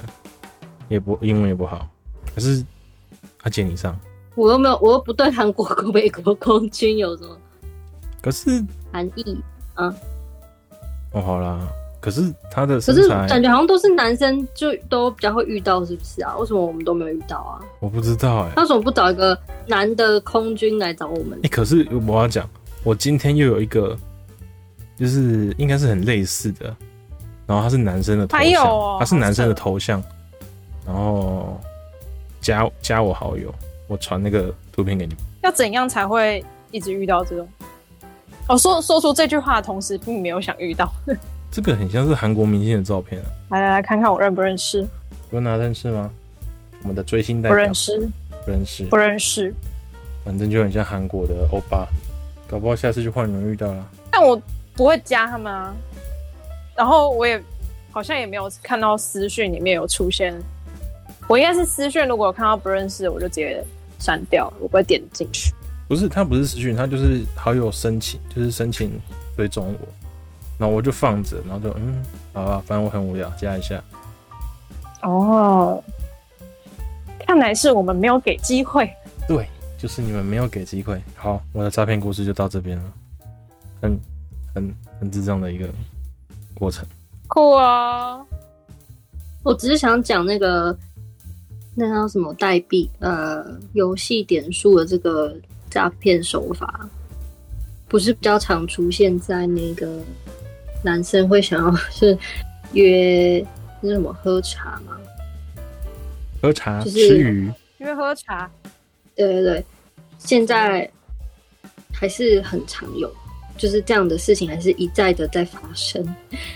[0.88, 1.88] 也不英文也不好，
[2.34, 2.64] 可是
[3.44, 3.94] 他接你上，
[4.34, 7.36] 我又没有，我又不对韩国美国空军有什么？
[8.22, 8.64] 可是。
[8.90, 9.38] 含义
[9.74, 9.94] 啊，
[11.12, 11.60] 哦，好啦，
[12.00, 16.34] 可是他的身材，可是感觉好像都是男生就都比较会遇到，是不是啊？
[16.38, 17.60] 为什么我们都没有遇到啊？
[17.80, 21.36] 我不知道哎、欸，他为什么不找一个男的空军来找我们？
[21.38, 22.48] 哎、欸，可是我要讲，
[22.82, 23.94] 我今天又有一个，
[24.96, 26.74] 就是应该是很类似的，
[27.46, 30.02] 然后他是男生的头像，哦、他是男生的头像，
[30.86, 31.60] 然后
[32.44, 33.52] 加加我好友，
[33.88, 35.16] 我传那个图片给你。
[35.42, 37.48] 要怎样才会一直遇到这种？
[38.48, 40.92] 哦，说说出这句话的同时，并没有想遇到。
[41.50, 43.26] 这个很像是韩国明星的照片啊！
[43.48, 44.86] 来来来看看我认不认识？
[45.30, 46.10] 有哪认识吗？
[46.82, 47.56] 我们的追星代表？
[47.56, 48.08] 不认识，
[48.44, 49.54] 不认识，不认识。
[50.22, 51.88] 反正就很像韩国的欧巴，
[52.46, 53.88] 搞不好下次就换人遇到了。
[54.10, 54.38] 但我
[54.74, 55.74] 不会加他们啊。
[56.76, 57.42] 然后我也
[57.90, 60.34] 好像也没有看到私讯里面有出现。
[61.26, 63.64] 我应该是私讯，如果有看到不认识，我就直接
[63.98, 65.52] 删掉，我不会点进去。
[65.88, 68.90] 不是，他不是私讯，他就是好友申请，就是申请
[69.36, 69.88] 追踪我，
[70.58, 73.82] 然后我就放着，然后就嗯，好吧，反正我很无聊，加一下。
[75.02, 75.82] 哦，
[77.26, 78.90] 看来是我们没有给机会。
[79.26, 81.02] 对，就是你们没有给机会。
[81.16, 82.84] 好，我的诈骗故事就到这边了，
[83.82, 84.00] 很
[84.54, 85.68] 很很智障的一个
[86.54, 86.86] 过程。
[87.28, 88.24] 酷啊！
[89.42, 90.74] 我只是想讲那个
[91.74, 95.34] 那叫什么代币，呃，游戏点数的这个。
[95.70, 96.88] 诈骗手法
[97.88, 99.98] 不是比较常出现在那个
[100.84, 102.16] 男生会想要 是
[102.74, 103.44] 约
[103.80, 104.96] 那什么喝茶吗？
[106.40, 108.48] 喝茶、就是、吃鱼，约喝茶。
[109.16, 109.64] 对对对，
[110.16, 110.88] 现在
[111.92, 113.12] 还是很常有，
[113.58, 116.00] 就是这样的事情还是一再的在发生。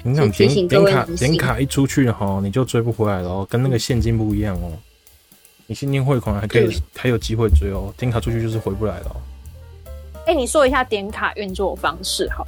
[0.04, 4.78] 你想点点卡点卡一出去哈，你就追不回来了，跟那个现金不一样哦。
[5.70, 7.92] 你现金汇款还可以，还有机会追哦。
[7.98, 9.16] 点卡出去就是回不来了。
[10.26, 12.46] 哎、欸，你说一下点卡运作方式好。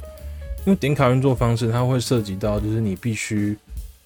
[0.65, 3.55] 因为点卡运作方式，它会涉及到，就是你必须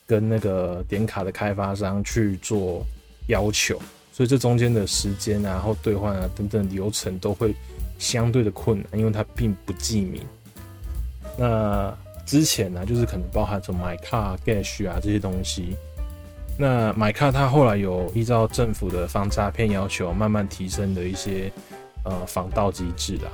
[0.06, 2.86] 跟那个点卡的开发商去做
[3.28, 7.56] 要求，所以这中间的时间啊，然后兑换啊等等流程都会
[7.98, 10.22] 相对的困难，因为它并不记名。
[11.38, 15.74] 那之前呢、啊，就是可能包含什么买卡、Gash 啊这些东西。
[16.58, 21.52] 那买卡它后来有依照政府的防诈骗要求，慢慢提升的一些
[22.06, 23.30] 呃防盗机制啦，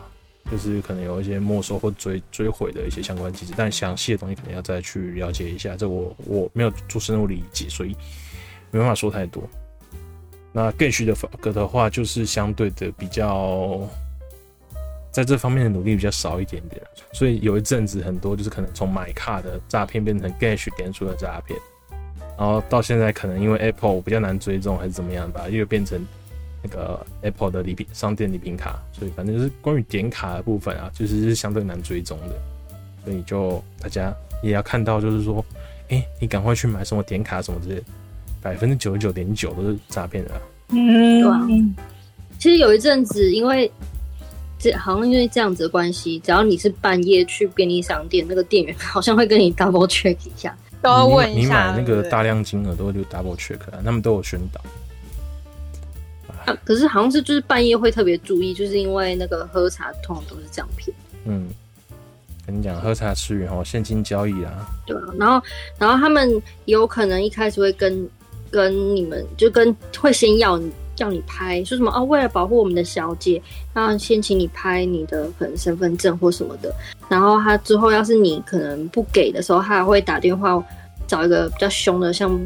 [0.52, 5.76] 就是可能有一些没收或追追回的一些相关机制，但详细的东西可能要再去了解一下。
[5.78, 7.96] 这我我没有做深入理解，所以
[8.72, 9.44] 没办法说太多。
[10.52, 13.88] 那 Gage 的法格的话，就是相对的比较
[15.12, 16.82] 在这方面的努力比较少一点点，
[17.14, 21.60] 所以有一阵子很多就是可能从买卡的诈骗变成 Gage 点数的诈骗。
[22.42, 26.04] 然后到现在，可能因为 Apple 比较难追踪，还是怎么样吧，又变成
[26.64, 32.34] 那个 Apple 的礼品商店礼品卡，所以反正就是关于点卡的部分啊，就是是相对难追踪的。
[33.06, 35.46] 所以就大家也要看到，就是说，
[35.90, 37.84] 哎、欸，你赶快去买什么点卡什么之类的，
[38.42, 40.32] 百分之九十九点九都是诈骗的。
[40.70, 41.48] 嗯，对啊。
[42.40, 43.72] 其实有一阵子，因为
[44.58, 51.72] 这好像因为这样子的关系，只要你是半夜去便利商店，那个店员好像会跟你 double check 一下，都要问一下。
[51.72, 54.62] 你买那个大量金额都会 double check，他们都有宣导。
[56.46, 60.96] 啊，可是好像是就是半夜会特别注意，就是因为那个喝茶通常都是这样骗。
[61.26, 61.50] 嗯，
[62.48, 64.68] 跟你讲，喝茶吃鱼哈，现金交易啊。
[64.88, 65.46] 对啊，然后
[65.78, 68.10] 然后他们有可能一开始会跟
[68.50, 73.40] 跟你们就跟会先要你叫你拍，说什么啊，为了保护我们的小姐，
[73.72, 76.74] 那先请你拍你的可能身份证或什么的。
[77.12, 80.64] 然后他之后要是你可能不给的时候，他还会打电话
[81.06, 82.40] 找一个比较凶的，像。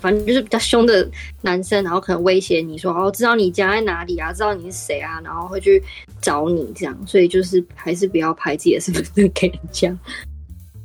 [0.00, 1.06] 反正就是比较凶的
[1.40, 4.32] 男生，然后可能威胁你说：“哦，知道你家在哪里啊？
[4.32, 5.82] 知道你是谁啊？”然后会去
[6.22, 9.92] 找你这样，所以就是还是不要拍自己的身份证给人家，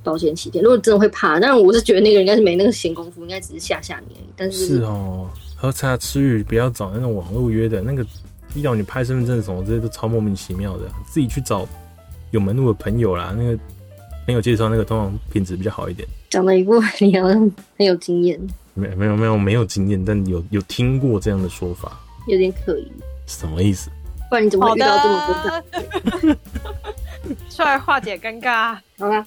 [0.03, 0.59] 保险起见。
[0.63, 4.29] 如果真的会怕，但是我是觉得那个人应该是没那个闲工夫，应该只是吓吓你而已。
[4.35, 8.03] 但是是哦，喝茶吃鱼不要找那种网络约的，那个
[8.55, 11.67] 要你拍身份证什么这些都超莫名其妙的，自己去找
[12.35, 13.33] 有门路的朋友啦。
[13.35, 13.57] 那个
[14.25, 16.05] 朋友介绍那个通常品质比较好一点。
[16.29, 17.39] 讲了一部你好像
[17.77, 18.37] 很有经验。
[18.73, 22.91] 没没有没有没有经验，但有有听过这样的说法，有点可疑。
[23.25, 23.89] 什么意思？
[24.29, 25.63] 不然你怎么会遇到这么
[26.21, 26.35] 多？
[27.49, 28.77] 出来化解尴尬。
[28.99, 29.25] 好啦，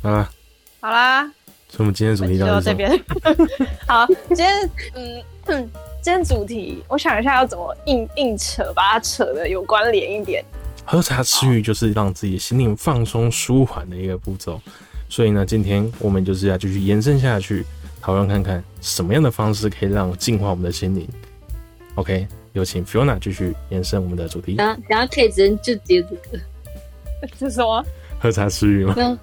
[0.00, 0.30] 好啦，
[0.80, 1.24] 好啦。
[1.68, 2.88] 所以我们今天主题到这边。
[3.88, 10.44] 好，今天嗯嗯，今天主题我想一下要怎么硬硬扯，把它扯的有关联一点。
[10.86, 14.60] 喝茶吃鱼就是让自己的心灵放松舒缓的一个步骤，
[15.08, 17.64] 所以呢，今天我们就是要继续延伸下去。
[18.00, 21.08] 讨论看看什么样的方式可以让净化我们的心灵。
[21.96, 24.54] OK，有请 Fiona 继续延伸我们的主题。
[24.54, 26.38] 等下等下可以直接就接这个，
[27.36, 27.84] 是什么？
[28.20, 28.94] 喝茶吃鱼吗？
[28.96, 29.18] 没有，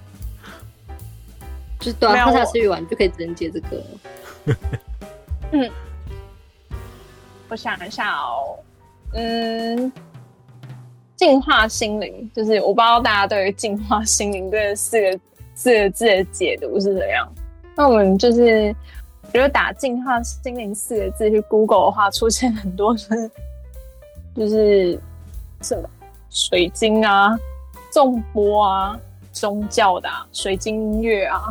[1.80, 3.82] 就对啊，喝茶吃鱼完就可以直接接这个。
[5.52, 5.70] 嗯，
[7.48, 8.58] 我想一下哦，
[9.14, 9.90] 嗯，
[11.16, 15.18] 净化心灵，就是我不知道大家对于净化心灵这四个
[15.54, 17.32] 四个字的解读是怎样。
[17.76, 18.74] 那我们就是，
[19.32, 23.30] 比如打“净化心灵”四个字去 Google 的话，出现很多是，
[24.36, 24.98] 就是
[25.62, 25.88] 什么
[26.30, 27.36] 水晶啊、
[27.92, 28.98] 颂钵啊、
[29.32, 31.42] 宗教的、啊、水晶音乐啊，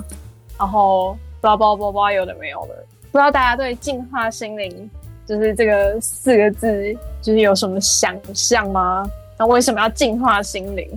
[0.57, 4.89] 然后叭叭叭叭有的没有的，不知道大家对“净化心灵”
[5.25, 9.05] 就是这个四个字，就是有什么想象吗？
[9.37, 10.89] 那为什么要净化心灵？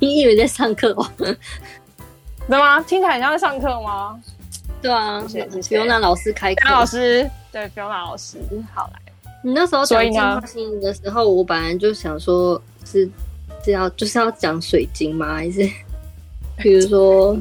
[0.00, 1.06] 你以为在上课哦？
[2.48, 2.80] 对吗？
[2.82, 4.18] 听起来很像在上课吗？
[4.80, 5.20] 对啊，
[5.68, 6.70] 不用让老师开课。
[6.70, 8.38] 老师，对，不用让老师。
[8.72, 13.08] 好来，你那时候讲净化心灵的时候，我本来就想说是
[13.64, 15.34] 是要就是要讲水晶吗？
[15.34, 15.68] 还是
[16.58, 17.36] 比如说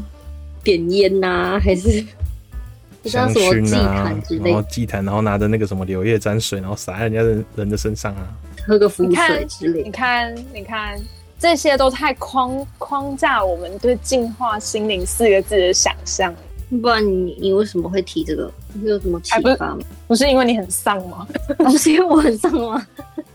[0.63, 1.59] 点烟呐、啊？
[1.59, 2.03] 还是
[3.03, 4.49] 不知道什么祭坛之类的？
[4.49, 8.27] 然后祭坛，然后拿着那个什么柳叶沾水，然后洒在人家的人的身上啊，
[8.67, 9.85] 喝个符水之类的。
[9.85, 10.99] 你看，你看。
[11.39, 16.33] 这些都太框框架我们对“净化心灵”四个字的想象。
[16.81, 18.51] 不然你你为什么会提这个？
[18.73, 19.77] 你有什么启发吗？
[20.07, 21.27] 不是因为你很丧吗？
[21.59, 22.83] 不 是因为我很丧吗？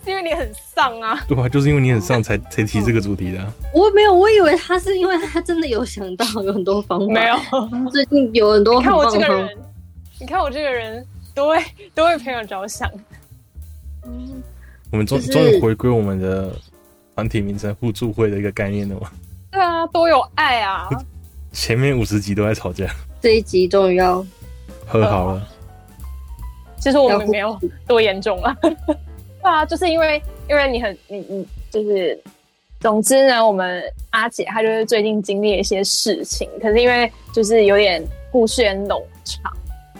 [0.05, 1.25] 是 因为你很丧啊！
[1.29, 3.53] 对啊，就是因为你很丧才才提这个主题的、啊。
[3.73, 7.07] 我没有，我以为他是因为他真的有想到有很多方法。
[7.07, 8.83] 没有，最近有很多很。
[8.83, 9.57] 你看我这个人，
[10.19, 11.63] 你看我这个人都为
[11.95, 12.91] 都为朋友着想。
[14.05, 14.43] 嗯，
[14.93, 16.53] 我们终终于回归我们的。
[17.15, 19.13] 团体名称互助会的一个概念了吗？
[19.51, 20.89] 对啊，多有爱啊！
[21.53, 22.87] 前面五十集都在吵架，
[23.21, 24.25] 这一集终于要
[24.87, 25.47] 和好了。
[26.79, 27.55] 其实我们没有
[27.87, 28.57] 多严重啊。
[28.65, 28.97] 对
[29.43, 32.19] 啊，就是因为因为你很你你就是，
[32.81, 39.53] 总之呢，我们阿姐她就是最近经历了一些事情，可是因为就是有点故事很冗长。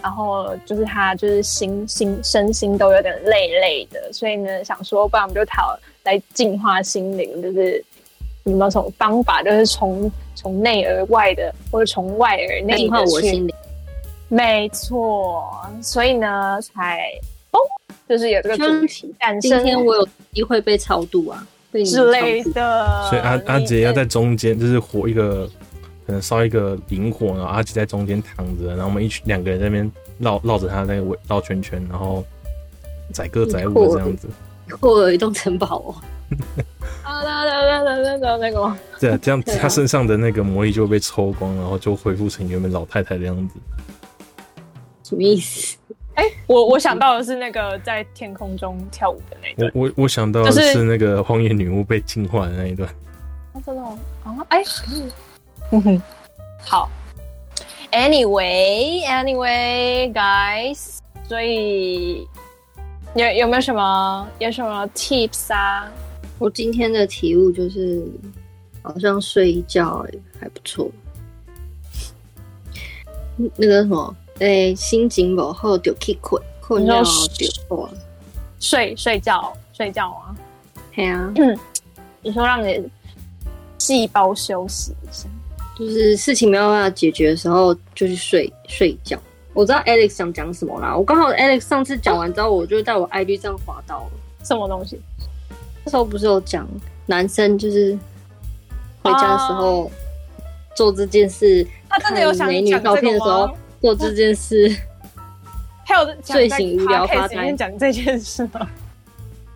[0.03, 7.81] 然后就是他，就是心心身心都有点累累的，所以呢，想说，不然我们就讨来净化心灵，就是
[8.43, 13.55] 有没有什么方法，就是从从内而外的，或者从外而内净化我心灵。
[14.27, 15.49] 没错，
[15.81, 17.09] 所以呢，才
[17.51, 17.59] 哦，
[18.09, 19.41] 就是有这个主题诞生。
[19.41, 23.07] 今天我有机会被超度啊，被你之类的。
[23.09, 25.49] 所以阿阿姐要在中间，就是活一个。
[26.05, 32.23] 可能烧一个灵火，然后阿吉在中间躺着，然后我们一群两个人在那边绕绕着他那个围绕圈圈，然后
[33.11, 34.27] 载歌载舞的这样子。
[34.79, 35.95] 或有一栋城堡哦。
[37.03, 38.75] 啊啦啦啦啦啦啦那个。
[38.99, 43.55] 对啊，这样他身上的那个魔力就会被抽光，然后就恢复成原本老太太的样子。
[45.03, 45.77] 什么意思？
[46.15, 49.71] 哎、欸，我我想到的是那个在天空中跳舞的那一段。
[49.75, 52.89] 我我我想到的是那个荒野女巫被净化的那一段。
[53.53, 53.97] 啊，真的哦。
[54.23, 54.63] 啊，哎。
[55.71, 56.01] 嗯哼，
[56.63, 56.89] 好。
[57.91, 60.97] Anyway, anyway, guys，
[61.27, 62.27] 所以
[63.13, 65.91] 有有没有什么有什么 tips 啊？
[66.39, 68.03] 我今天的体悟就是，
[68.81, 70.03] 好像睡一觉
[70.39, 70.89] 还不错。
[73.55, 77.03] 那个什么，哎、欸，心情不好就去困，困觉。
[78.59, 80.35] 睡睡觉睡觉啊，
[80.95, 81.33] 对啊，
[82.21, 82.89] 你说让你
[83.77, 85.27] 细胞休息一下，
[85.77, 89.17] 就是事情没有办法解决的时候，就去睡睡觉。
[89.53, 94.11] 我知道 Alex 想讲什么啦，我刚好 Alex 上次讲完之后，我就在我 IG 上滑到了
[94.43, 94.99] 什么东西。
[95.85, 96.67] 那时候不是有讲
[97.05, 97.97] 男生就是
[99.01, 99.91] 回家的时候
[100.75, 103.49] 做这件事，他真的有想美女照片的时候
[103.81, 104.75] 做这件事，
[105.85, 108.67] 还有睡醒无聊发呆讲这件事吗？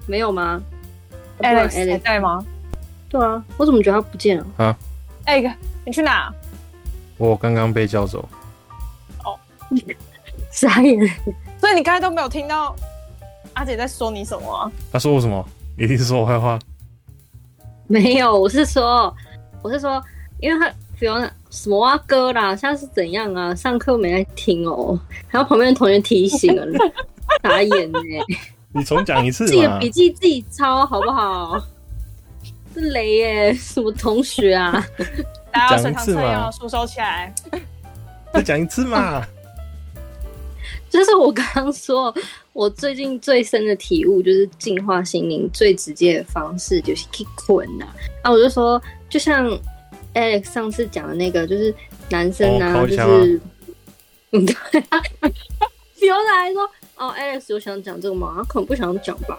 [0.05, 0.61] 没有吗
[1.39, 2.45] ？Alex 还在吗？
[3.09, 4.77] 对啊，我怎么觉得他不见了啊？
[5.25, 5.49] 哎哥，
[5.87, 6.29] 你去哪？
[7.17, 8.27] 我刚刚被叫走。
[9.23, 9.39] 哦
[10.51, 10.99] 傻眼，
[11.61, 12.75] 所以你刚才都没有听到
[13.53, 14.69] 阿姐在说你什么啊？
[14.91, 15.47] 她说我什么？
[15.77, 16.59] 一定是说我坏话？
[17.87, 19.15] 没有，我是说，
[19.63, 20.03] 我是说，
[20.41, 20.69] 因为他
[20.99, 21.13] 比如
[21.49, 23.55] 什么啊哥啦，现在是怎样啊？
[23.55, 26.65] 上课没来听哦，然后旁边的同学提醒了，
[27.41, 27.99] 傻眼呢。
[28.73, 31.57] 你重讲一次，自己的笔记自己抄好不好？
[32.73, 34.85] 是雷耶，什么同学啊？
[35.57, 37.33] 大家要随堂测验，书收起来。
[38.31, 39.25] 再讲一次嘛。
[40.89, 42.13] 就是我刚刚说，
[42.53, 47.85] 我最近最深的体悟就是净化心灵最直接的方式就是去滚呐。
[48.21, 49.49] 啊，我就说，就像
[50.13, 51.73] Alex 上次讲的那个，就是
[52.09, 53.41] 男生啊，哦、就是，
[54.31, 55.01] 嗯，对啊。
[55.99, 56.63] 比如来说，
[56.95, 58.35] 哦，Alex 有想讲这个吗？
[58.37, 59.37] 他可能不想讲吧。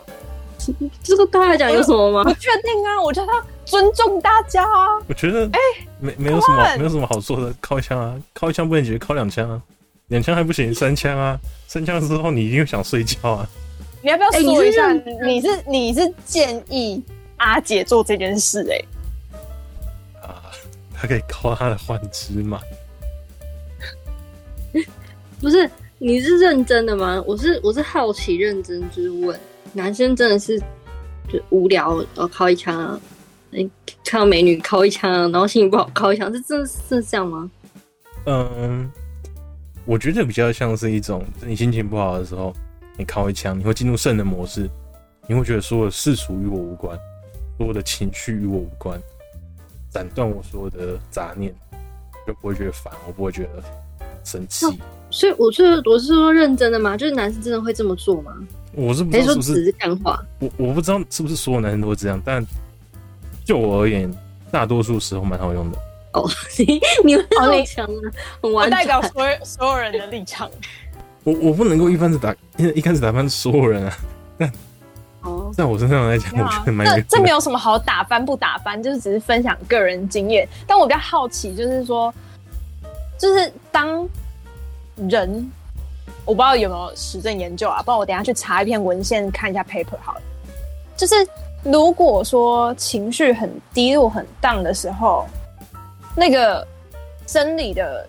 [1.03, 2.25] 这个对他来讲有什么吗？
[2.25, 4.99] 不确定啊，我叫他尊重大家啊。
[5.09, 9.61] 我觉得，哎、欸，没没有什么，没有什么好说的，靠一枪啊，靠一枪不能解决，靠两枪啊。
[10.09, 11.39] 两枪还不行，三枪啊！
[11.67, 13.47] 三枪之后你一定会想睡觉啊！
[14.01, 14.89] 你要不要说一下？
[14.89, 17.05] 欸、你是你是建议
[17.37, 18.63] 阿姐做这件事？
[18.71, 18.85] 欸？
[20.23, 20.49] 哎，啊，
[20.95, 22.59] 他可以靠他的幻肢吗？
[25.43, 27.23] 不是，你是认真的吗？
[27.27, 29.39] 我是我是好奇认真就是问，
[29.79, 30.59] 男生真的是
[31.29, 33.01] 就无聊然后靠一枪啊？
[33.51, 33.71] 你
[34.05, 37.51] 看到美女靠一枪啊，然后心情不好靠一枪，这真的是这样吗？
[38.27, 38.91] 嗯。
[39.87, 42.53] 我觉得比较像是一种，你心情不好的时候，
[42.99, 44.69] 你靠一枪，你会进入圣人模式，
[45.27, 46.99] 你会觉得所有的事属与我无关，
[47.57, 49.01] 所有的情绪与我无关，
[49.89, 51.55] 斩断我所有的杂念，
[52.27, 53.65] 就不会觉得烦，我不会觉得
[54.25, 54.67] 生气。
[55.11, 56.95] 所以我是我是说认真的吗？
[56.95, 58.37] 就是男生真的会这么做吗？
[58.73, 60.23] 我是不知道是不是只是干话。
[60.39, 62.45] 我我不知道是不是所有男生都会这样，但
[63.45, 64.13] 就我而言，
[64.51, 65.79] 大多数时候蛮好用的。
[66.13, 66.29] 哦，
[66.59, 68.11] 你你们好强啊！
[68.43, 70.51] 很完代表所有所有人的立场。
[71.25, 73.99] 我我不能够一竿子打一一竿子打翻所有人啊！
[74.39, 74.53] 但
[75.23, 80.49] 哦，在我身上来讲，我觉得蛮这这没有什么好打翻不打翻，就是只是分享个人经验。
[80.67, 82.13] 但我比较好奇，就是说，
[83.19, 84.09] 就是当
[85.09, 85.51] 人，
[86.29, 90.21] 我不知道有没有实证研究啊，不然我等下去查一篇文献看一下 paper 好了。
[90.97, 91.15] 就是
[91.65, 95.27] 如果说情绪很低落、很 down 的时候。
[96.17, 96.67] 那个
[97.29, 98.05] 生理的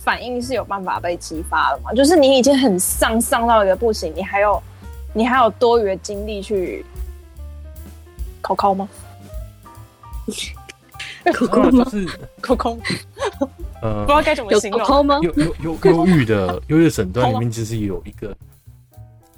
[0.00, 1.92] 反应是有办法被激发的吗？
[1.92, 4.60] 就是你已经很丧，丧到一个不行，你还有
[5.12, 6.84] 你还有多余的精力去
[8.42, 8.88] 考考吗？
[11.32, 11.84] 考考吗？
[11.84, 12.08] 就是
[12.40, 12.76] 考考。
[13.82, 15.22] 呃，不知道该怎么形容。
[15.22, 18.36] 忧忧忧忧郁的忧郁诊断里面其实有一个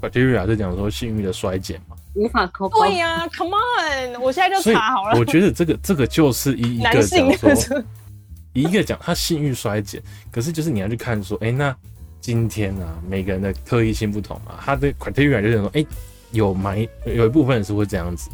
[0.01, 1.97] criteria 是讲说性欲的衰减嘛。
[2.15, 2.69] 无法考。
[2.71, 4.21] 对呀，Come on！
[4.21, 5.19] 我现在就查好了。
[5.19, 7.85] 我觉得这个这个就是一一个讲说，
[8.53, 11.77] 一个讲他性欲衰减，可是就是你要去看说，哎、欸，那
[12.21, 15.87] 今天啊，每个人的特异性不同嘛，他的 criteria 就是说，哎、欸，
[16.33, 18.29] 有蛮有一部分人是会这样子。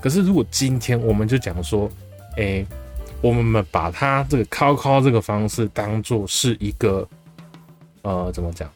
[0.00, 1.88] 可是如果今天我们就讲说，
[2.32, 2.66] 哎、欸，
[3.22, 7.06] 我们把它这个敲敲这个方式当做是一个，
[8.02, 8.70] 呃，怎么讲？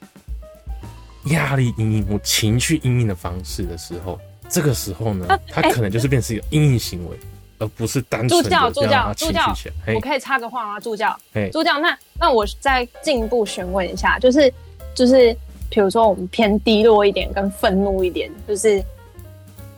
[1.27, 4.21] 压力阴影或情绪阴影的方式的时候，
[4.51, 7.17] 这个时候呢，它可能就是变成一个阴影行为，
[7.59, 9.95] 而不是单纯的让他情绪起来。
[9.95, 10.79] 我可以插个话吗？
[10.79, 11.19] 助教，
[11.51, 14.53] 助教，那那我再进一步询问一下，就是
[14.95, 15.35] 就是，
[15.71, 18.85] 比如说我们偏低落一点，跟愤怒一点，就是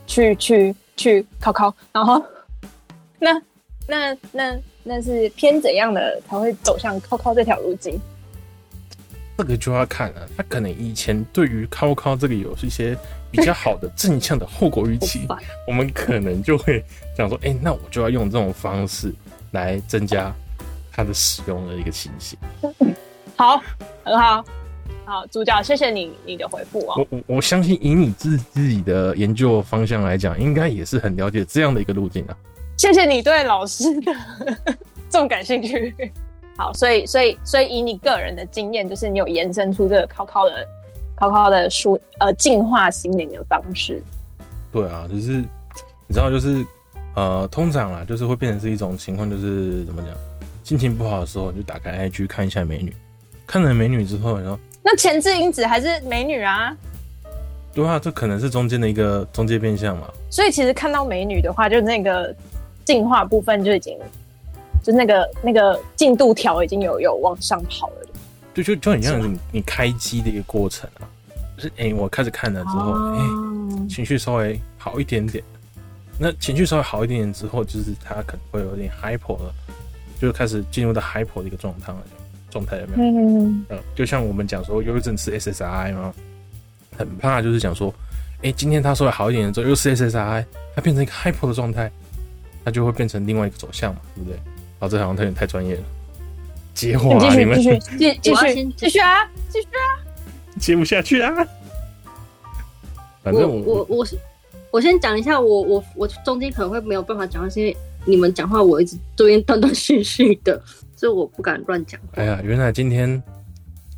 [0.05, 2.21] 去去去敲敲，然后
[3.19, 3.41] 那
[3.87, 7.99] 那那那是偏怎样的才会走向靠靠这条路径？
[9.37, 12.97] 这个就要看了，他可能以前对于考考这个有一些
[13.29, 15.27] 比较好的正向的后果预期，
[15.67, 16.83] 我们可能就会
[17.15, 19.13] 想说，哎、欸，那我就要用这种方式
[19.51, 20.33] 来增加
[20.91, 22.37] 它的使用的一个情形。
[23.37, 23.61] 好，
[24.03, 24.43] 很好。
[25.05, 26.95] 好，主角，谢谢你你的回复哦。
[26.97, 32.35] 我我我相信以你自自己的研究方向来讲，应该也是很了解这样的一个路径啊。
[32.77, 34.13] 谢谢你对老师的
[35.09, 35.93] 这么感兴趣。
[36.55, 40.67] 好，所以所以所以以你个人的经验，就是你有延伸出这个考考的
[41.15, 44.01] 考考的书，呃，净化心灵的方式。
[44.71, 45.43] 对啊，就是
[46.07, 46.63] 你知道，就是
[47.15, 50.11] 呃，通常啊，就是会变成是一种情况，就是怎么讲，
[50.63, 52.95] 心情不好的时候，你就打开 IG 看一下美女，
[53.47, 56.75] 看了美女之后，然后那前置因子还是美女啊？
[57.73, 60.07] 对啊，这可能是中间的一个中介变相嘛。
[60.31, 62.35] 所以其实看到美女的话，就那个
[62.87, 63.99] 净化部分就已经，
[64.81, 67.95] 就那个那个进度条已经有有往上跑了。
[68.53, 71.03] 就就就很像你你开机的一个过程啊，
[71.57, 75.43] 就是哎、欸，我开始看了之后，哎、哦欸，情绪稍微好一点点。
[76.17, 79.53] 那情绪稍微好一点点之后，就是他可能会有点 hyper 了，
[80.21, 81.99] 就开始进入到 hyper 的一个状态了。
[82.49, 83.11] 状态有没有？
[83.11, 86.13] 嗯嗯，就像我们讲说，忧郁症吃 SSRI 嘛，
[86.97, 87.93] 很怕就是讲说，
[88.37, 91.91] 哎、欸，今天他稍微好一点之后，又吃 SSRI，他变成一个 hyper 的状态，
[92.67, 94.37] 他就会变成另外一个走向嘛，对不对？
[94.77, 95.81] 好，这好像有点太专业了。
[96.73, 99.79] 接话，你们继续继 继续继续啊，继续啊，
[100.59, 101.33] 接不下去啊。
[103.23, 104.19] 反正我我我是
[104.69, 110.61] 我先讲一下，我我我中间可能会没有办法讲因为你们讲话我一直这边断断续续的，
[110.97, 111.97] 所以我不敢乱讲。
[112.15, 113.23] 哎呀，原来今天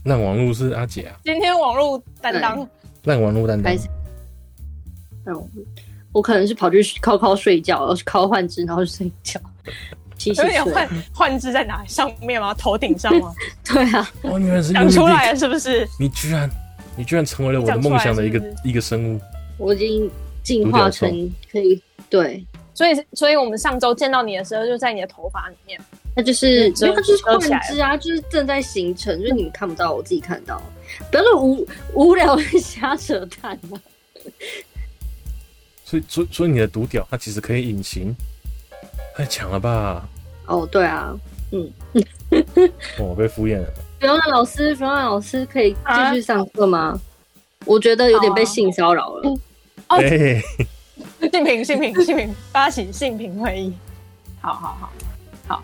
[0.03, 1.17] 烂网路是阿姐啊！
[1.23, 2.69] 今天网路担当，
[3.05, 3.73] 烂网路担当。
[5.25, 5.43] 嗯，
[6.11, 9.39] 我可能是跑去靠靠睡觉，然后去靠幻肢，然后去睡觉。
[10.35, 12.53] 所以换换置在哪上面吗？
[12.53, 13.33] 头顶上吗？
[13.63, 15.87] 对啊，哦，原来是讲出来了，是不是？
[15.97, 16.49] 你居然，
[16.97, 19.21] 你居然成为了我的梦想的一个是是一个生物。
[19.57, 20.11] 我已经
[20.43, 21.09] 进化成
[21.49, 25.79] 可以对，所以，所以我们上周见到你的时候，就在你的头发里面。
[26.15, 30.61] 那就是，它就是换肢啊，就是正在形成，就是你们看不到，我自己看到。
[31.09, 33.79] 不要说无无聊的瞎扯淡嘛。
[35.89, 38.15] 所以，所以，所以你的独屌，它其实可以隐形。
[39.15, 40.07] 太强了吧！
[40.45, 41.17] 哦，对啊，
[41.51, 41.67] 嗯，
[42.99, 43.67] 我被敷衍了。
[43.99, 46.89] 不要让老师，不要让老师可以继续上课吗？
[46.89, 46.99] 啊、
[47.65, 49.39] 我觉得有点被性骚扰了。
[49.87, 53.73] 哦，性 平，性平，性平，发起性平会议。
[54.41, 54.91] 好好好，
[55.47, 55.63] 好，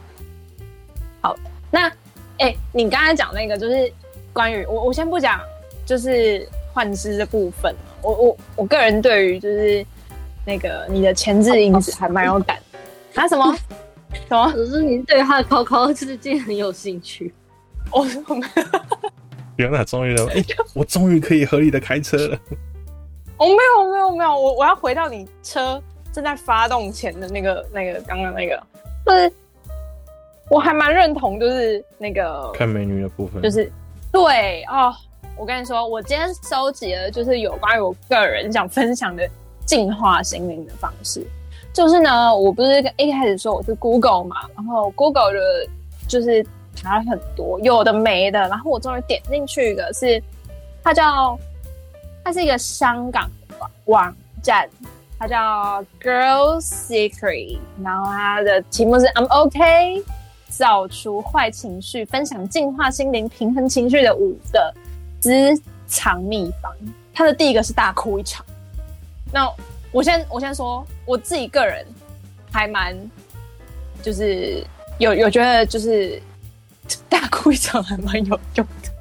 [1.21, 1.36] 好。
[1.69, 1.88] 那，
[2.39, 3.93] 哎、欸，你刚才讲那个，就是
[4.34, 5.39] 关于我，我先不讲，
[5.86, 7.73] 就是换肢的部分。
[8.01, 9.86] 我我我个人对于就是
[10.46, 12.58] 那个你的前置因子还蛮有感。
[13.16, 13.56] 啊什么？
[14.30, 14.52] 什么？
[14.56, 17.34] 只是你对他的考考世界很有兴趣。
[17.91, 18.64] 我 我没有。
[19.58, 22.38] 原来终于了，哎、欸，我终于可以合理的开车了。
[23.38, 25.82] 我没有没有没有，我我要回到你车
[26.12, 28.62] 正在发动前的那个那个刚刚那个，
[29.06, 29.32] 就是
[30.50, 33.72] 我还蛮认同，就是那个看美女的部分，就是
[34.12, 34.93] 对哦。
[35.38, 39.30] 我跟你说，我今天收集了就是有关于我个人想分享的
[39.66, 41.26] 净化心灵的方式。
[41.74, 45.39] 就是呢，我不是一开始说我是 Google 嘛，然后 Google 的
[46.07, 50.22] 就是查了很多有的没的，然后我终于点进去一个是，
[50.82, 51.38] 它叫
[52.24, 54.70] 它是一个香港网网站，
[55.20, 60.01] 它叫 Girl Secret，然后它的题目是 I'm OK，
[60.47, 64.74] 扫除坏情绪，分享净化心灵、平衡情绪的五个
[65.20, 66.72] 私藏秘方。
[67.13, 68.45] 它的第一个是大哭一场，
[69.36, 69.51] 那。
[69.91, 71.86] 我先我先说，我自己个人
[72.51, 72.93] 还蛮
[74.01, 74.61] 就是
[74.97, 76.21] 有有觉得就是
[77.07, 78.91] 大哭一场还蛮有用的，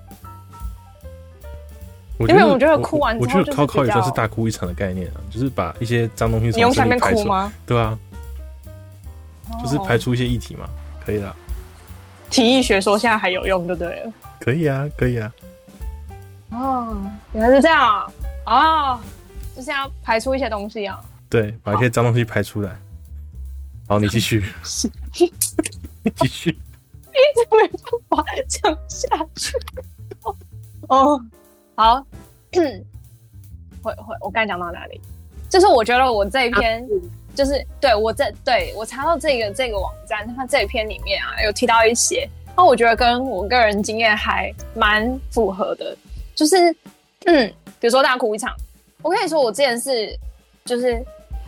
[2.29, 7.53] 因为我觉得哭完之后，我觉得考考也算是大哭一场的概念啊，就是把一些脏东西从下面哭吗？
[7.67, 7.99] 对啊，
[9.61, 10.69] 就是排出一些液体嘛，
[11.05, 11.35] 可以的。
[12.31, 15.33] 体育学说现在还有用就对了，可以啊，可以啊。
[16.51, 16.97] 哦，
[17.33, 18.09] 原来是这样
[18.45, 18.93] 啊。
[18.93, 19.01] 哦
[19.55, 21.01] 就是要排出一些东西啊，
[21.31, 22.77] 对，把一些脏东西排出来。
[23.87, 24.43] 好，你继续，
[26.03, 27.69] 你继续，一直没
[28.09, 29.57] 办法讲下去。
[30.89, 31.21] 哦，
[31.77, 32.05] 好，
[32.51, 35.01] 会会，我刚才讲到哪里？
[35.49, 36.85] 就是我觉得我这一篇，
[37.35, 45.97] 就是对我这对我查到这个这个网站，它这一篇里面啊，有提到一些，那我觉得跟我个人经验还蛮符合的，
[46.35, 46.75] 就是
[47.27, 47.47] 嗯，
[47.79, 48.53] 比如说大哭一场。
[49.05, 50.19] 我跟你说，我之前是
[50.65, 51.05] 就是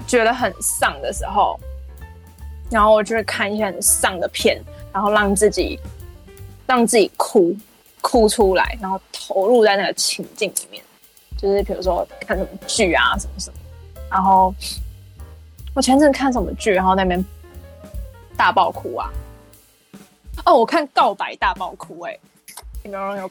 [0.07, 1.59] 觉得很丧的时候，
[2.71, 5.81] 然后我就会看一些很丧的片，然后让自己
[6.67, 7.57] 让自己哭
[8.03, 10.83] 哭出来，然后投入在那个情境里面。
[11.39, 13.57] 就是比如说看什么剧啊，什么什么。
[14.11, 14.55] 然后
[15.75, 17.25] 我前阵看什么剧，然后那边
[18.37, 19.11] 大爆哭啊！
[20.45, 22.21] 哦，我看《告白大爆哭》欸，哎？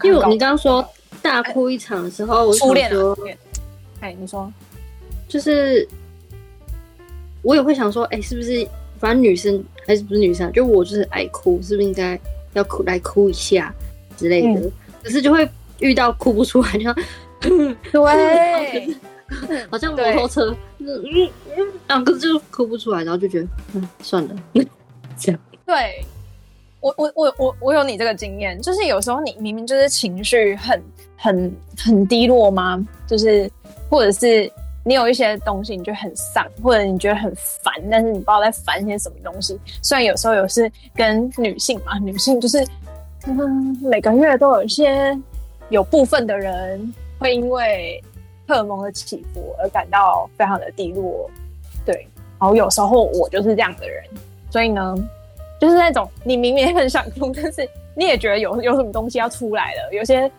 [0.04, 0.84] 因为你刚刚说
[1.22, 3.16] 大哭一场的时候，我初恋说，
[4.06, 4.52] 哎，你说，
[5.28, 5.88] 就是
[7.42, 8.68] 我也会想说，哎，是不是？
[9.00, 12.18] 反正女生还是不是女生，就我就是爱哭，是不是应该
[12.54, 13.74] 要哭来哭一下
[14.16, 14.72] 之类的？
[15.04, 15.48] 可是就会
[15.80, 16.94] 遇到哭不出来，就
[17.42, 18.96] 对，
[19.70, 20.88] 好像摩托车，嗯
[21.58, 24.36] 嗯，啊，可是就哭不出来，然后就觉得，嗯，算了，
[25.18, 25.42] 这样。
[25.66, 26.06] 对，
[26.80, 30.82] 我我我我我有你这个经验，就是有时候你明明就是情绪很
[31.18, 32.84] 很很低落吗？
[33.06, 33.52] 就是
[33.96, 34.52] 或者是。
[34.88, 39.60] 你有一些东西，你觉得很丧，或者你觉得很烦，但是你不知道在烦些什么东西。
[39.82, 42.64] 虽然有时候有是跟女性嘛， 女性就是，
[43.26, 45.18] 嗯，每个月都有一些
[45.70, 48.00] 有部分的人会因为
[48.48, 51.28] 荷尔蒙的起伏而感到非常的低落，
[51.84, 52.08] 对。
[52.40, 54.04] 然后有时候我就是这样的人，
[54.52, 54.96] 所以呢，
[55.60, 60.32] 就是那种你明明很想哭，但是你也觉得有有什么东西要出来了，有些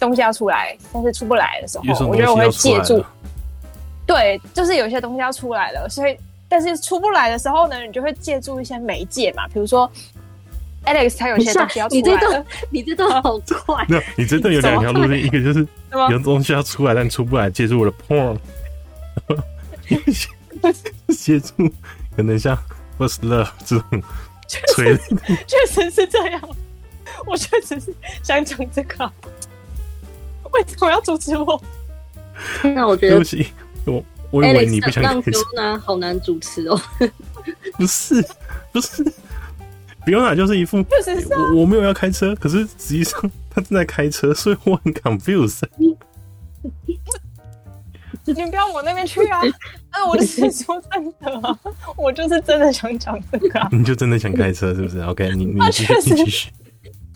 [0.00, 3.04] 东西要出来，但是出不来的时候，我觉得我会借助。
[4.06, 6.16] 对，就是有些东西要出来了，所以
[6.48, 9.90] 但是出不来的时候呢，你就会借助一些媒介嘛，比如说
[10.84, 15.66] Alex 他有些东西要出来了，你这段你这段 好快，没有，你这段有两条路线，一个就是
[16.10, 18.36] 有东西要出来，但出不来，借助我的 porn，
[21.16, 21.54] 借助
[22.16, 22.58] 可能像
[22.98, 24.02] First Love 这种
[24.74, 24.96] 催，
[25.46, 26.42] 确实是这样，
[27.24, 29.10] 我确实是想讲这个，
[30.52, 31.62] 为什么要阻止我？
[32.62, 33.16] 那我觉得。
[33.84, 36.80] 我我以为你不想开车，让呢好难主持哦。
[37.76, 38.24] 不是
[38.70, 39.04] 不是
[40.06, 45.62] ，Fiona 就是一副，是我我没有要开车，可是实际上 他正在开车，所以我很 confused。
[48.24, 49.40] 你不要往那边去啊！
[49.90, 51.58] 啊， 我是说真的，
[51.96, 53.68] 我就是真的想讲这个、啊。
[53.72, 56.50] 你就真的想开车是不是？OK，你你继续，你继续。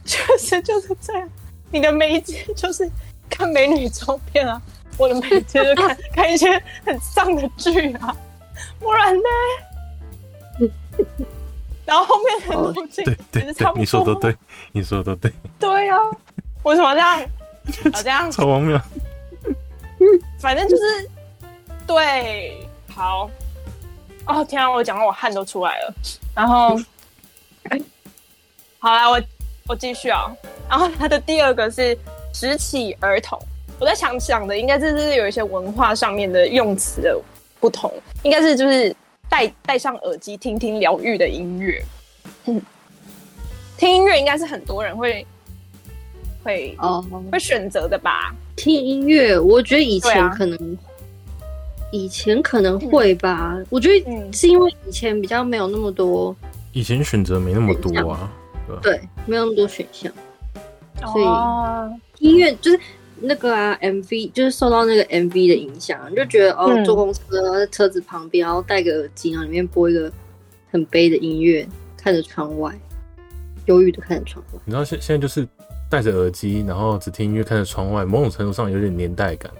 [0.04, 1.28] 确实就是这样，
[1.70, 2.90] 你的媒介就是
[3.28, 4.60] 看美女照片啊。
[4.98, 6.50] 我的每天就看看一些
[6.84, 8.16] 很丧的剧啊，
[8.80, 9.22] 不然呢？
[11.84, 14.34] 然后后面很多剧，对对对，你说的对，
[14.72, 15.32] 你说的都对。
[15.60, 16.00] 对呀、啊，
[16.62, 17.18] 为什么这样？
[17.92, 18.80] 好这样，超荒谬。
[20.40, 21.10] 反正就是
[21.86, 23.30] 对，好。
[24.26, 25.94] 哦天啊，我讲到我汗都出来了。
[26.34, 26.76] 然后，
[28.78, 29.20] 好啦，我
[29.68, 30.34] 我继续啊。
[30.68, 31.96] 然后他的第二个是
[32.38, 33.38] 拾起儿童。
[33.78, 37.18] 我在想想的，应该这是有一些文化上面的用词的
[37.58, 37.90] 不同，
[38.24, 38.94] 应该是就是
[39.26, 41.82] 戴戴上耳机听听疗愈的音乐。
[42.44, 42.60] 嗯，
[43.78, 45.26] 听音乐应该是很多人会
[46.42, 48.34] 会哦会选择的吧？
[48.54, 50.78] 听音乐，我觉得以前可能、啊、
[51.90, 53.54] 以前可能会吧。
[53.56, 56.36] 嗯、我觉得是因为以前比较没有那么多，
[56.72, 58.30] 以前选择没那么多啊，
[58.82, 60.12] 对，没有那么多选项，
[61.12, 61.24] 所以
[62.18, 62.80] 音乐就是。
[63.18, 67.20] 那个啊，MV 就是受到那个 MV 的影响，就觉得哦，坐公车
[67.58, 70.12] 在车子旁边，然后戴个耳机，然后里面播一个
[70.70, 72.78] 很悲的音乐，看着窗外，
[73.64, 74.60] 忧郁的看着窗外。
[74.66, 75.48] 你知道现现在就是
[75.88, 79.50] 戴着耳机，然后只听音乐，看着窗外，某种程度上有点年代感。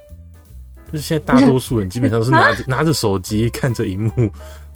[0.92, 4.30] 就是现在大多数人基本上是拿着 拿着手机看着荧幕，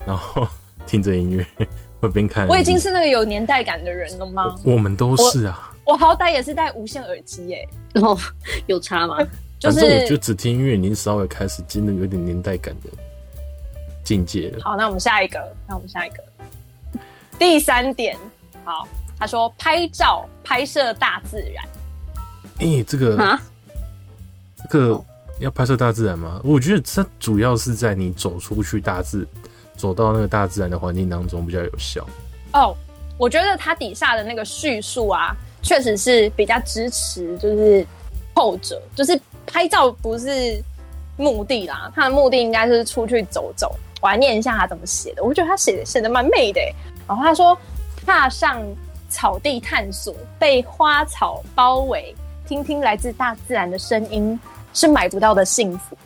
[0.07, 0.49] 然后
[0.87, 1.47] 听着音乐，
[2.01, 2.49] 会边看。
[2.49, 4.57] 我已经是那个有年代感的人了吗？
[4.65, 5.70] 我，我们都是啊。
[5.85, 8.17] 我好歹也是戴无线耳机耶，然后
[8.67, 9.17] 有差吗？
[9.59, 12.89] 就是我就只听音乐，已经稍微开始进入有点年代感的
[14.03, 14.59] 境界了。
[14.63, 16.25] 好，那我们下一个，那我们下一个，
[17.39, 18.17] 第三点，
[18.65, 21.65] 好，他说拍照拍摄大自然。
[22.59, 23.43] 哎、欸，这个啊，
[24.71, 25.05] 这个
[25.41, 26.41] 要拍摄大自然吗？
[26.43, 29.29] 我觉得这主要是在你走出去大自，
[29.77, 32.07] 走到那个大自然的环境当中比较有效。
[32.55, 32.75] 哦，
[33.19, 35.37] 我觉得它底下的那个叙述啊。
[35.63, 37.87] 确实是比较支持，就是
[38.35, 40.63] 后者，就是拍照不是
[41.17, 43.75] 目的啦，他的目的应该是出去走走。
[44.01, 46.61] 我来念一下他怎么写的，我觉得他写的写的蛮美的。
[47.07, 47.55] 然后他说
[48.07, 48.63] ：“踏上
[49.11, 52.15] 草地探索，被花草包围，
[52.47, 54.39] 听听来自大自然的声音，
[54.73, 55.99] 是买不到的幸福。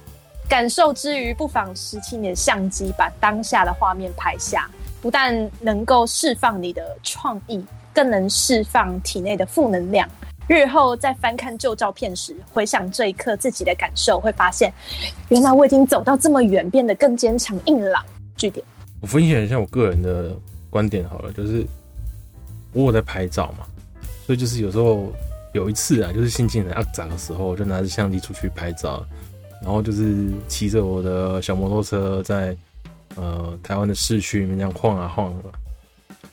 [0.49, 4.69] 感受之余，不妨拾起你的相机，把当下的画面拍下，
[5.01, 7.65] 不但能够释放你的创意。”
[7.95, 10.09] 更能释放体内的负能量。
[10.47, 14.71] 日后再翻看旧照片时，回想这一刻自己的感受，会发现，
[15.31, 18.05] 原来我已经走到这么远，变得更坚强硬朗。
[18.37, 18.63] 据点。
[19.01, 20.37] 我分享一下我个人的
[20.69, 21.67] 观点好了，就是
[22.73, 23.65] 我有在拍照嘛，
[24.27, 25.11] 所以就是有时候
[25.55, 29.03] 有一次啊，就是心情很阿杂的时候，我就拿着相机出去拍照，
[29.63, 32.55] 然后就是骑着我的小摩托车在
[33.17, 35.35] 呃台湾的市区里面这样晃啊晃。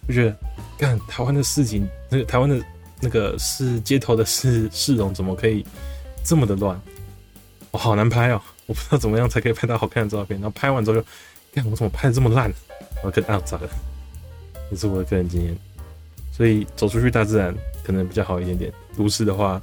[0.08, 0.38] 就觉得，
[0.78, 2.64] 干台湾的事情，那个台湾的
[3.00, 5.66] 那个市街头的市市容怎么可以
[6.24, 6.80] 这么的乱？
[7.72, 10.40] 我、哦、好难拍哦，我不知道怎么样才可以拍到好看的照片。
[10.40, 11.06] 然后拍完之后就，
[11.54, 12.52] 看我怎么拍的这么烂？
[13.04, 13.70] 我可啊咋了？
[14.70, 15.56] 这是我的个人经验。
[16.32, 18.74] 所以走出去大自然可能比较好一点点。
[18.98, 19.62] 都市的话，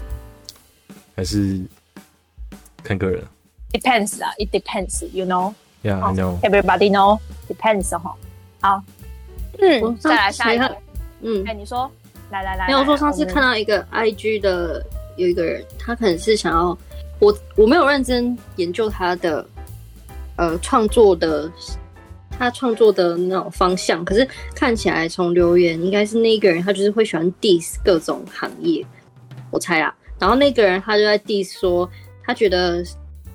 [1.14, 1.60] 还是
[2.82, 3.22] 看个人。
[3.72, 5.54] Depends 啊，It depends，you know。
[5.82, 6.40] Yeah, I know.
[6.40, 7.20] Everybody know.
[7.48, 8.16] Depends 哈。
[8.60, 8.82] 好，
[9.60, 10.76] 嗯，再来下一个。
[11.20, 11.90] 嗯，哎、欸，你说，
[12.30, 14.84] 来来来，没有说上次看到一个 IG 的
[15.16, 16.76] 有一个人，他可能是想要
[17.18, 19.44] 我我没有认真研究他的
[20.36, 21.50] 呃创作的
[22.30, 28.84] 他创作的那种方向，可是看起来从留言应该是那个人他就是会喜欢 diss 各种行业，
[29.50, 29.94] 我猜啊。
[30.18, 31.88] 然后那个人他就在 diss 说
[32.24, 32.84] 他觉得。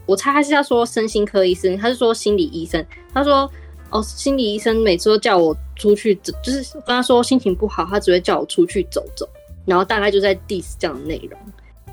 [0.05, 2.85] 我猜他是要说身心科医生，他是说心理医生。
[3.13, 3.49] 他说
[3.93, 9.29] ：“哦，心理医生每次都叫我出去走，就是跟他说心情不好，他只会叫我出去走走。
[9.65, 11.39] 然后大概就在 diss 这样的内容。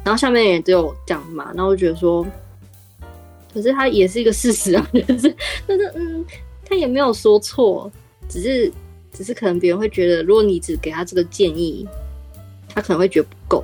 [0.03, 2.27] 然后下面也只有讲嘛，然后我就觉得说，
[3.53, 5.37] 可是他也是一个事实啊， 就是，
[5.67, 6.25] 但是嗯，
[6.65, 7.93] 他也没有说错，
[8.31, 8.73] 只是
[9.13, 11.87] 只是可能别人会觉得，如果你只给他这个建议，
[12.67, 13.63] 他可能会觉得不够，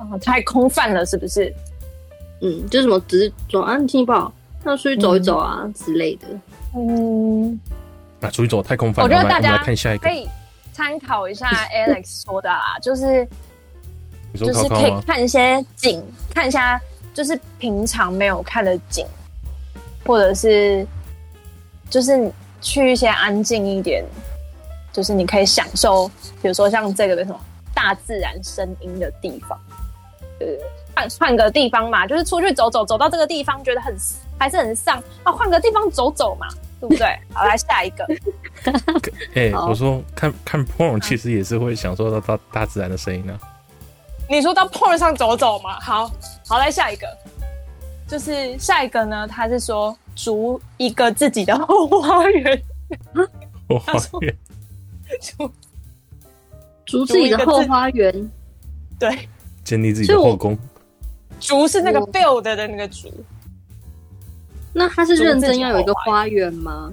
[0.00, 1.54] 啊，太空泛了，是不是？”
[2.42, 4.34] 嗯，就是什么，只是说啊，你心情不好，
[4.64, 6.26] 那出去走一走啊、嗯、之类的。
[6.74, 7.60] 嗯，
[8.20, 9.02] 那出去走太空泛。
[9.02, 9.72] 我觉得大家可
[10.10, 10.28] 以
[10.72, 13.26] 参考一下 Alex 说的啦，就是
[14.34, 16.02] 就是可以看一些景，
[16.34, 16.80] 看一下
[17.14, 19.06] 就是平常没有看的景，
[20.04, 20.86] 或者是
[21.88, 24.04] 就是去一些安静一点，
[24.92, 26.08] 就是你可以享受，
[26.42, 27.40] 比如说像这个的什么
[27.74, 29.58] 大自然声音的地方，
[30.40, 30.46] 呃。
[30.96, 33.94] 换换个地方嘛，就是出去走走，走到这个地方觉得很
[34.38, 36.48] 还是很丧啊，换个地方走走嘛，
[36.80, 37.06] 对不对？
[37.34, 38.06] 好，来下一个。
[39.34, 43.52] 哎、欸，我说看看 porn 其实也是会享受到大大自然的声音呢、啊。
[44.28, 46.10] 你说到 porn 上走走嘛，好
[46.48, 47.06] 好来下一个，
[48.08, 52.62] 就是下一个呢，他是说筑一个自己的后花园。
[53.68, 54.34] 后 花园，
[56.86, 58.30] 筑自己的后花园，
[58.98, 59.28] 对，
[59.62, 60.56] 建立自己的后宫。
[61.46, 63.08] 筑是那个 build 的那个竹，
[64.72, 66.92] 那他是认真要有一个花园吗？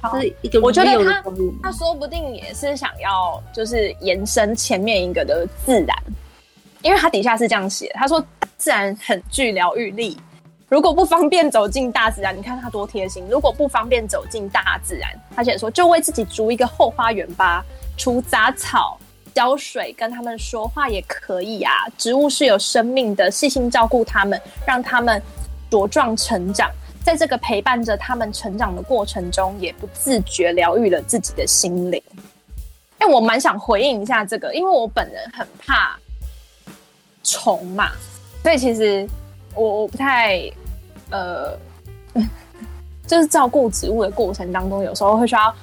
[0.00, 1.22] 好，一个我觉得他
[1.62, 5.94] 他说不定也是想要就是延伸前面一个的自然，
[6.80, 8.24] 因为他底下是这样写，他说
[8.56, 10.18] 自然很具疗愈力，
[10.70, 13.22] 如果不方便走进大自然，你看他多贴心。
[13.28, 17.62] 如果不方便走进大自然，他写说就为自己筑一个后花园吧，
[17.98, 18.98] 除杂草。
[19.34, 21.72] 浇水，跟他们说话也可以啊。
[21.98, 25.20] 植物是有生命的，细心照顾他们，让他们
[25.70, 26.70] 茁壮成长。
[27.02, 32.02] 在这个陪伴着他们成长的过程中，也不自觉疗愈了自己的心灵。
[32.98, 35.98] 哎，我蛮想回应一下这个，因为我本人很怕
[37.22, 37.90] 虫嘛，
[38.42, 39.06] 所以其实
[39.54, 40.50] 我我不太
[41.10, 41.58] 呃，
[43.06, 45.54] 就是照顾植物的过程当中，有时候会需要。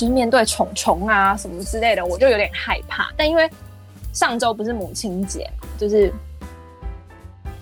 [0.00, 3.12] 就是面对虫虫啊什么之类的，我就有点害怕。
[3.18, 3.46] 但因为
[4.14, 5.46] 上周不是母亲节，
[5.76, 6.10] 就是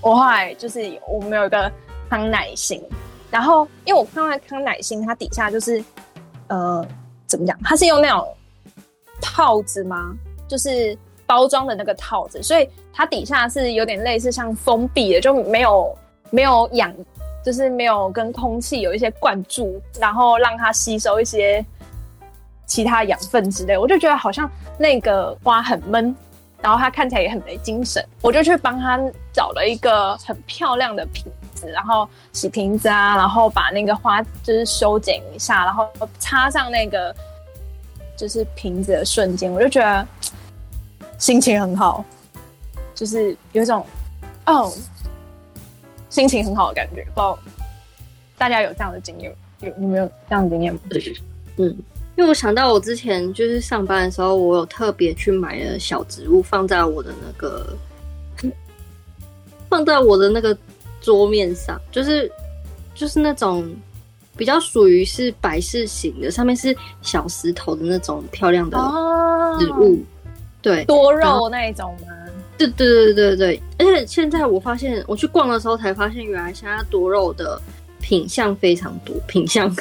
[0.00, 1.68] 我后来就是我们有一个
[2.08, 2.80] 康乃馨，
[3.28, 5.82] 然后因为我看到康乃馨，它底下就是
[6.46, 6.86] 呃
[7.26, 7.58] 怎么讲？
[7.64, 8.32] 它是用那种
[9.20, 10.14] 套子吗？
[10.46, 15.98] 就是包装的那个套子，所以它底下是有点类似像封闭的，就没有
[16.30, 16.94] 没有氧，
[17.44, 21.66] 就是没有跟空气有一些灌注，然后让它吸收一些。
[22.68, 24.48] 其他养分之类，我就觉得好像
[24.78, 26.14] 那个花很闷，
[26.60, 29.00] 然后它看起来也很没精神，我就去帮他
[29.32, 35.88] 找了一个很漂亮的瓶子，然后洗瓶子啊，然后把那个花就是修剪一下，然后
[36.20, 37.12] 插上那个
[38.16, 40.06] 就是瓶子的瞬间，我就觉得
[41.16, 42.04] 心情很好，
[42.94, 43.84] 就是有一种
[44.44, 44.70] 哦
[46.10, 47.02] 心情很好的感觉。
[47.02, 47.38] 不知道
[48.36, 50.80] 大家有这样的经验，有有没有这样的经验吗？
[51.56, 51.74] 嗯。
[52.18, 57.64] 因为我想到我之前就是上班的时候，我有特别去买了小植物放在我的那个
[59.68, 60.58] 放在我的那个
[61.00, 62.28] 桌面上，就是
[62.92, 63.72] 就是那种
[64.36, 68.76] 比较属于是摆饰型的，上面是小石头的那种漂亮的
[69.60, 69.98] 植物，哦、
[70.60, 72.08] 对，多肉那一种吗？
[72.58, 77.62] 对对对对对，而且现在我发现我去逛的时候才发现，原来现在多肉的
[78.00, 79.72] 品相非常多，品相。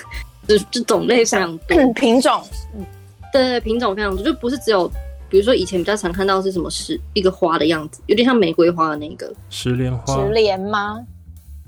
[0.47, 2.41] 就就种类非常多，嗯、品种，
[2.75, 2.85] 嗯，
[3.33, 4.87] 对，品种非常多，就不是只有，
[5.29, 11.05] 比如说以前比较常看到是什么是一个花的样子，有点像玫瑰花的那个石莲花，石莲吗？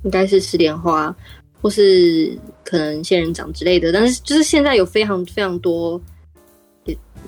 [0.03, 1.13] 应该是石莲花，
[1.61, 2.31] 或是
[2.63, 3.91] 可能仙人掌之类的。
[3.91, 5.99] 但是就是现在有非常非常多，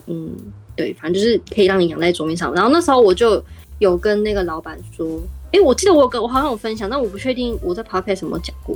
[0.05, 0.33] 嗯，
[0.73, 2.53] 对，反正就是可以让你养在桌面上。
[2.53, 3.43] 然后那时候我就
[3.79, 5.19] 有跟那个老板说，
[5.51, 8.73] 哎，我记得我有跟我好像有分享，但我不确定我在 Podcast 有没有讲过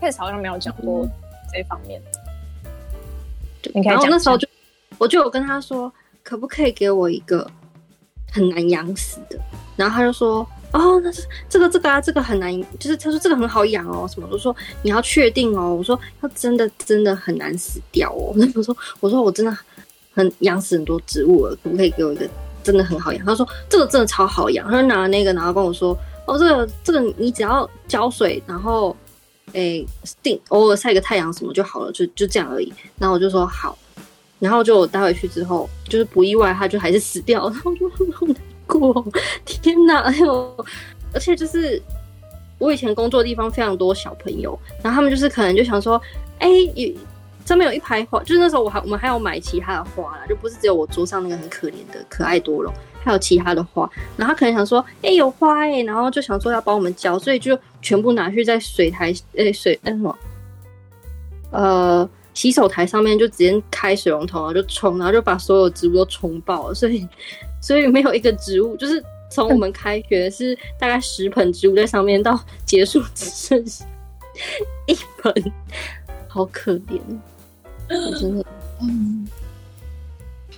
[0.00, 1.04] ，Podcast 好像没有讲过
[1.52, 2.00] 这方面。
[3.60, 4.48] 对，然后那时候就
[4.98, 5.92] 我就有跟他说，
[6.22, 7.48] 可不可以给我一个
[8.30, 9.38] 很难养死的？
[9.76, 10.46] 然后他就说。
[10.72, 14.26] 哦，那是这个这个啊，这个很难，就是他说这个很好养哦，什么？
[14.32, 18.32] 我说你要确定哦，我说它真的真的很难死掉哦。
[18.34, 19.54] 那 我说我说我真的
[20.14, 22.26] 很养死很多植物了，可不可以给我一个
[22.62, 23.22] 真的很好养？
[23.26, 25.94] 他说这个真的超好养，他就拿了那个，然后跟我说
[26.26, 28.96] 哦，这个这个你只要浇水，然后
[29.52, 29.86] 诶
[30.22, 32.72] 定偶尔晒个太阳什么就好了，就就这样而已。
[32.98, 33.76] 然后我就说好，
[34.38, 37.50] 然后就我带回去之后，就是不意外，他就还是死掉了。
[37.50, 38.34] 然后我就很好的。
[38.64, 39.04] 过
[39.44, 39.98] 天哪！
[40.02, 40.66] 哎呦，
[41.12, 41.82] 而且就是
[42.58, 46.00] 我以前工作的地方非常多小朋友，然后他们就是可能就想说，
[46.38, 46.96] 哎、欸，
[47.44, 52.72] 上面有一排花，就是那时候我还我们还有买其他的花啦，就不是只有我桌上那个很可怜的可爱多了，
[53.04, 53.90] 还有其他的花。
[54.16, 60.18] 然后他可能想说，哎、有花哎、然后就想说要帮我们浇，所以就全部拿去在水台，哎、水那什么，
[61.50, 67.06] 呃，洗手台上面就直接开水龙头，然后就冲，然后就把所有植物都冲爆了，所以。
[67.62, 69.00] 所以没有一个植物，就是
[69.30, 72.36] 从我们开学是大概十盆植物在上面，到
[72.66, 73.84] 结束只剩下
[74.88, 75.32] 一盆，
[76.26, 77.00] 好可怜，
[78.18, 78.44] 真的，
[78.80, 79.28] 嗯，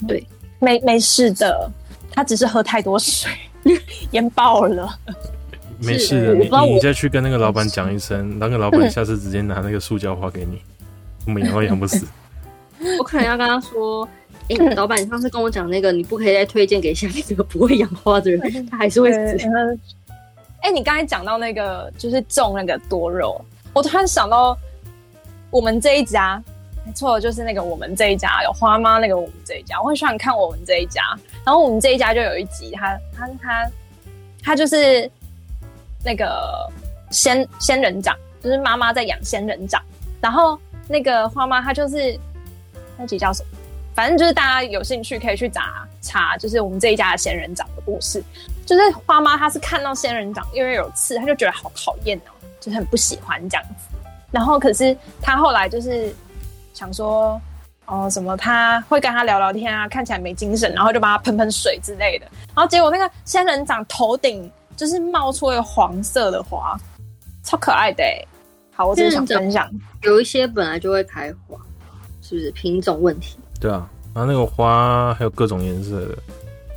[0.09, 0.27] 对，
[0.61, 1.71] 没没事的，
[2.15, 3.31] 他只是喝太多水，
[4.13, 4.99] 淹爆了，
[5.79, 10.63] 没事的，你你再去跟那个老板讲一声，那个老板下次直接拿那个塑胶花给你，
[11.27, 12.07] 我们养都养不死，
[12.99, 14.09] 我可能要跟他说。
[14.47, 18.41] 哎、欸，老板，你上次跟我讲那个，你不可以再推荐给下面这个不会养花的人，
[18.71, 19.19] 他还是会死。
[20.61, 23.43] 哎、欸，你刚才讲到那个，就是种那个多肉，
[23.73, 24.55] 我突然想到
[25.51, 26.43] 我们这一家，
[26.87, 31.03] 没错，就是那个我们这一家有花妈那个我们这一家，我很喜欢看我们这一家。
[31.45, 33.71] 然后我们这一家就有一集，他他他
[34.43, 35.11] 他就是
[36.05, 36.71] 那个
[37.11, 39.83] 仙仙人掌，就是妈妈在养仙人掌，
[40.21, 42.19] 然后那个花妈她就是
[42.99, 43.49] 那集叫什么？
[43.95, 48.23] 反正就是大家有兴趣可以去查查，就是我们这一家的仙人掌的故事。
[48.67, 53.97] 就是花妈她是看到仙人掌因为有刺，她就觉得好讨厌哦，就是很不喜欢这样子。
[54.31, 56.15] 然后可是她后来就是
[56.75, 57.41] 想说，
[57.87, 62.27] 哦什么，他会跟他聊聊天啊，看起来没精神，然后就帮他喷喷水之类的。
[62.55, 66.79] 然后结果那个仙人掌头顶就是冒出一个黄色的花，
[67.43, 68.29] 超可爱的欸。
[68.75, 69.71] 好，我只是想分享，
[70.03, 71.57] 有一些本来就会开花，
[72.21, 73.39] 是不是品种问题？
[73.61, 76.19] 对啊，然后那个花还有各种颜色的，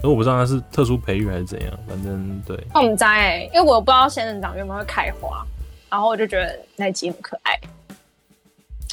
[0.04, 2.56] 而我不知道它是特殊培育还是怎样，反正对。
[2.76, 5.44] 我们在、欸，因为我不知道仙人掌有没有会开花，
[5.90, 7.60] 然后我就觉得那集很可爱。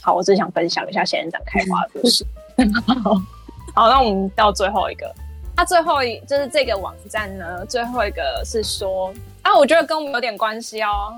[0.04, 2.26] 好，我只想分享一下仙人掌开花的故事。
[3.74, 5.10] 好，那我们到最后一个，
[5.56, 11.16] 它、啊、最后一就是这个网站呢，最后一个是说啊，我觉得跟我们有点关系哦。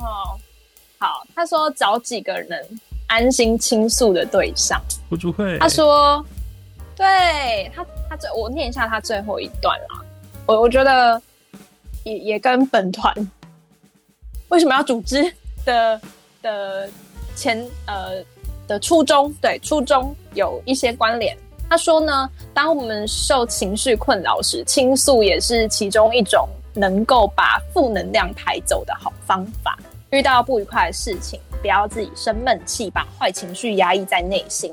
[0.98, 2.64] 好，他说找几个人
[3.08, 4.80] 安心倾诉的对象。
[5.08, 5.58] 不主会。
[5.58, 6.24] 他说。
[6.98, 10.02] 对他，他最我念一下他最后一段啦。
[10.46, 11.20] 我我觉得
[12.04, 13.14] 也也跟本团
[14.48, 15.30] 为什么要组织
[15.66, 16.00] 的
[16.40, 16.88] 的
[17.34, 18.24] 前呃
[18.66, 21.36] 的初衷，对初衷有一些关联。
[21.68, 29.78] 他说呢，当我们受情绪困扰时，倾诉也是其中一种能够把负能量排走的好方法。
[30.10, 34.72] 遇到不愉快的事情，不要自己生闷气，把坏情绪压抑在内心。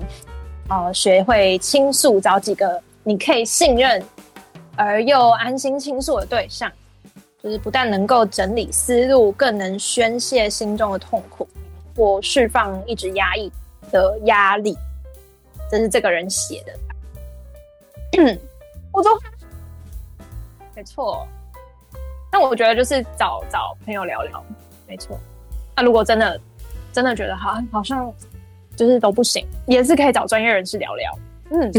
[0.69, 4.01] 呃，学会倾诉，找几个你可以信任
[4.75, 6.71] 而又安心倾诉的对象，
[7.43, 11.47] 就是不但能够整理思路，更能宣泄心中的痛苦，
[11.95, 13.51] 或释放一直压抑
[13.93, 14.77] 的压力。
[15.71, 16.73] 这是这个人写的。
[18.91, 19.17] 我都
[20.75, 21.25] 没错，
[22.29, 24.43] 那我觉得就是找找朋友聊聊，
[24.85, 25.17] 没错。
[25.77, 26.37] 那如果真的
[26.91, 28.13] 真的觉得好，好像。
[28.75, 31.19] 就是都不行，也是可以找专业人士聊聊。
[31.51, 31.71] 嗯，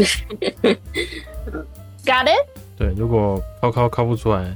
[2.05, 2.47] Got it？
[2.77, 4.55] 对，如果靠靠靠不出来，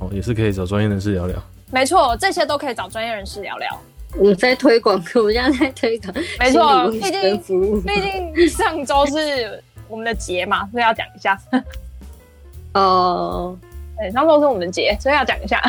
[0.00, 1.40] 哦，也是可以找专业人士聊聊。
[1.70, 3.80] 没错，这些都可以找专业人士聊聊。
[4.16, 6.14] 我在推广，我现在在推广。
[6.38, 11.40] 没错，毕竟毕竟上周是我们的节嘛，所以要讲一下。
[12.74, 13.56] 哦，
[13.96, 15.60] 对，上周是我们的节，所以要讲一下。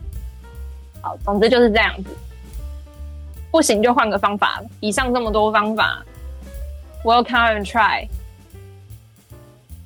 [1.00, 2.10] 好，总之就是这样子。
[3.50, 4.62] 不行就换个方法。
[4.80, 6.04] 以上这么多方法
[7.04, 8.08] ，We'll come and try。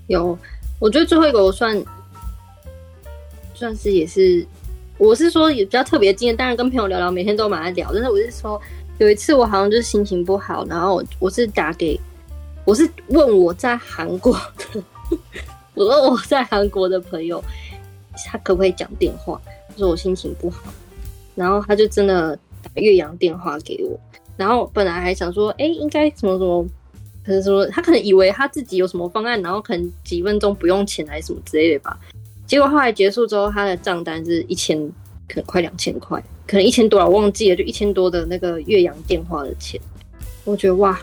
[0.07, 0.39] 有，
[0.79, 1.83] 我觉得最后一个我算
[3.55, 4.47] 算是也是，
[4.97, 6.37] 我是说也比较特别的经验。
[6.37, 7.91] 当然跟朋友聊聊，每天都蛮爱聊。
[7.93, 8.61] 但是我是说，
[8.99, 11.99] 有一次我好像就是心情不好，然后我，是打给，
[12.65, 14.83] 我是问我在韩国的
[15.75, 17.43] 我说我在韩国的朋友，
[18.27, 19.41] 他可不可以讲电话？
[19.69, 20.73] 他说我心情不好，
[21.35, 23.99] 然后他就真的打岳阳电话给我。
[24.37, 26.65] 然后本来还想说，哎，应该什么什么，
[27.27, 31.99] 可是说他可能以为他自己有什么方案，然后可能几分钟不用钱还是什么之类的吧。
[32.55, 34.79] 结果后来结束之后，他的账单是一千，
[35.29, 39.81] 可能快两千块，可能一千多了，我忘记了，就一千多的那个岳阳电话的钱。
[40.45, 40.97] 我觉得哇，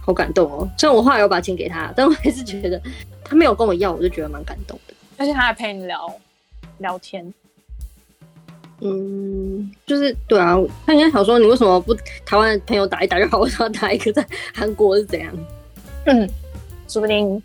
[0.00, 0.70] 好感动哦！
[0.78, 2.80] 虽然我后来有把钱给他，但我还是觉得
[3.24, 4.94] 他没有跟我要，我就觉得蛮感动的。
[5.16, 6.08] 而且他还陪你聊
[6.78, 7.34] 聊天。
[8.82, 10.56] 嗯，就是对啊，
[10.86, 11.92] 他应该想说你为什么不
[12.24, 15.36] 台湾的朋友打一打就好， 我想要打一个在韩国是怎样？
[16.06, 16.30] 嗯，
[16.86, 17.42] 说不定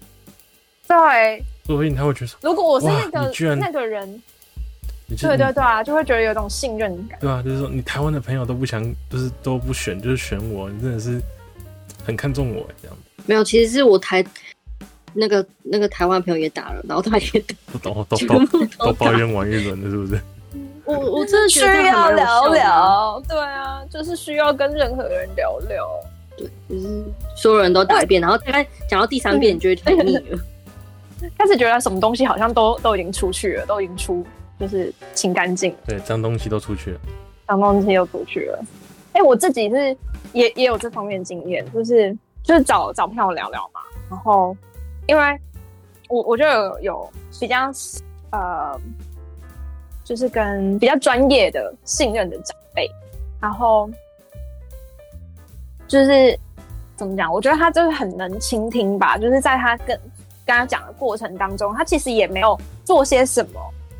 [0.87, 4.21] 对，说不定他会觉得，如果我是那个那个人，
[5.07, 7.19] 对对对啊，就会觉得有种信任感。
[7.19, 11.21] 对啊，就是说你台湾的朋友都不想，就是都不选，就是选我，你真的是
[12.03, 12.97] 很看重我这样。
[13.27, 14.25] 没有，其实是我台
[15.13, 17.43] 那个那个台湾朋友也打了，然后他也
[17.79, 20.19] 都都都都都抱怨完一轮了，是不是？
[20.85, 25.87] 我我真的需要聊聊，对啊，就是需要跟任何人聊聊，
[26.35, 27.03] 对，就是
[27.37, 30.39] 所有人都打一遍，然后大概讲到第三遍，你就会太腻了，
[31.37, 34.25] 开始觉得什么东西好像都都已经出去了，都已经出，
[34.59, 36.99] 就是清干净，对，脏东西都出去了，
[37.47, 38.63] 脏东西又出去了。
[39.13, 39.95] 哎、欸，我自己是
[40.33, 44.55] 也也有这方面经验，就是就是找找朋友聊聊嘛，然后
[45.07, 45.39] 因为
[46.07, 47.09] 我我就有有
[47.39, 47.71] 比较
[48.31, 48.79] 呃。
[50.01, 52.89] 就是跟比较专业的、信任的长辈，
[53.39, 53.87] 然后
[55.87, 56.35] 就是
[56.95, 57.31] 怎么讲？
[57.31, 59.19] 我觉得他就是很能倾听吧。
[59.19, 59.95] 就是在他跟
[60.49, 63.59] 跟他讲的过程当中，他其实也没有做些什么，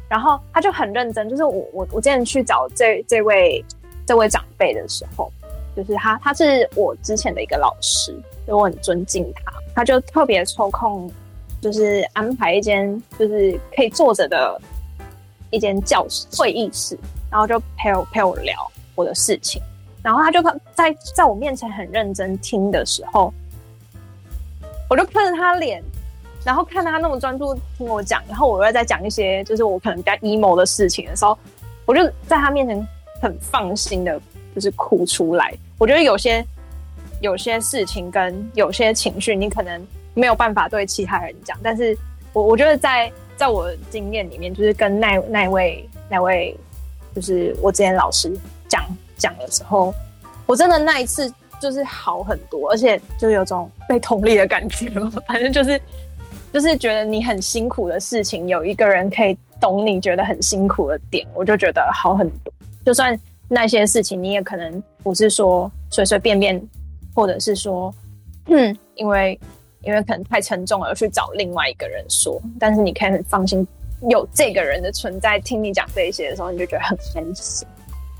[0.09, 1.29] 然后他就很认真。
[1.29, 3.63] 就是我我我今天去找这这位
[4.07, 5.31] 这位长辈的时候，
[5.75, 8.11] 就是他他是我之前的一个老师，
[8.45, 9.53] 所以我很尊敬他。
[9.75, 11.09] 他就特别抽空，
[11.61, 14.59] 就是安排一间就是可以坐着的。
[15.51, 16.95] 一间教室会议室，
[17.31, 18.53] 然后就陪我陪我聊
[18.93, 19.59] 我的事情，
[20.03, 20.39] 然后他就
[20.75, 23.33] 在在我面前很认真听的时候，
[24.87, 25.83] 我就看着他脸，
[26.45, 31.37] 然后看他那么专注听我讲，然后我又在讲一些就是我可能比较 emo 的事情的时候，
[31.85, 32.87] 我就在他面前
[33.21, 34.19] 很放心的，
[34.55, 35.53] 就是哭出来。
[35.77, 36.45] 我觉得有些
[37.21, 41.97] 有些事情跟有些情绪，你可能没有办法对其他人讲，但是
[42.33, 43.11] 我我觉得在。
[43.39, 46.53] 在我经验里面，就是跟那那位那位，
[47.15, 48.29] 就是我之前老师
[48.67, 48.83] 讲
[49.15, 49.93] 讲的时候，
[50.45, 54.89] 我真的那一次就是好很多，而且就有种被同理的感觉。
[55.25, 55.79] 反正就是
[56.53, 62.53] 就是觉得你很辛苦的事情，有一个人可以懂你觉得很辛苦的点，我就觉得好很多。
[62.85, 66.61] 就算那些事情，你也可能不是说随随便便，
[67.13, 67.93] 或者是说，
[68.47, 69.39] 嗯，因为。
[69.81, 72.37] 因为可能太沉重了，而去找另外一个人说。
[72.59, 73.65] 但是你可以很放心，
[74.09, 77.65] 有这个人的存在，听你讲这一些的时候，你就觉得很安心。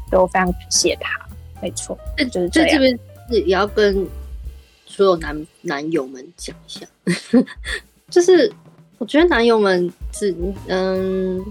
[0.10, 1.20] 所以我非常感谢他。
[1.62, 2.00] 没错，
[2.32, 2.70] 就是这样。
[2.70, 4.08] 这边是也要跟
[4.86, 6.88] 所有男男友们讲一下，
[8.10, 8.52] 就是
[8.98, 10.36] 我觉得男友们只
[10.68, 11.44] 嗯，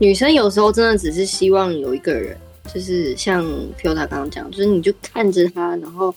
[0.00, 2.36] 女生有时候真的只是希望有一个人，
[2.72, 3.44] 就是像
[3.78, 6.14] Pio 他刚刚讲，就是你就看着他，然后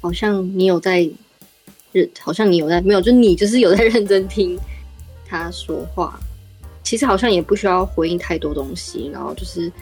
[0.00, 1.08] 好像你有在。
[2.20, 4.54] 好像你有在没有，就你就是有在认真听
[5.26, 6.20] 他说话。
[6.82, 9.72] 其实好像也不需要回应太多东西，然后就是，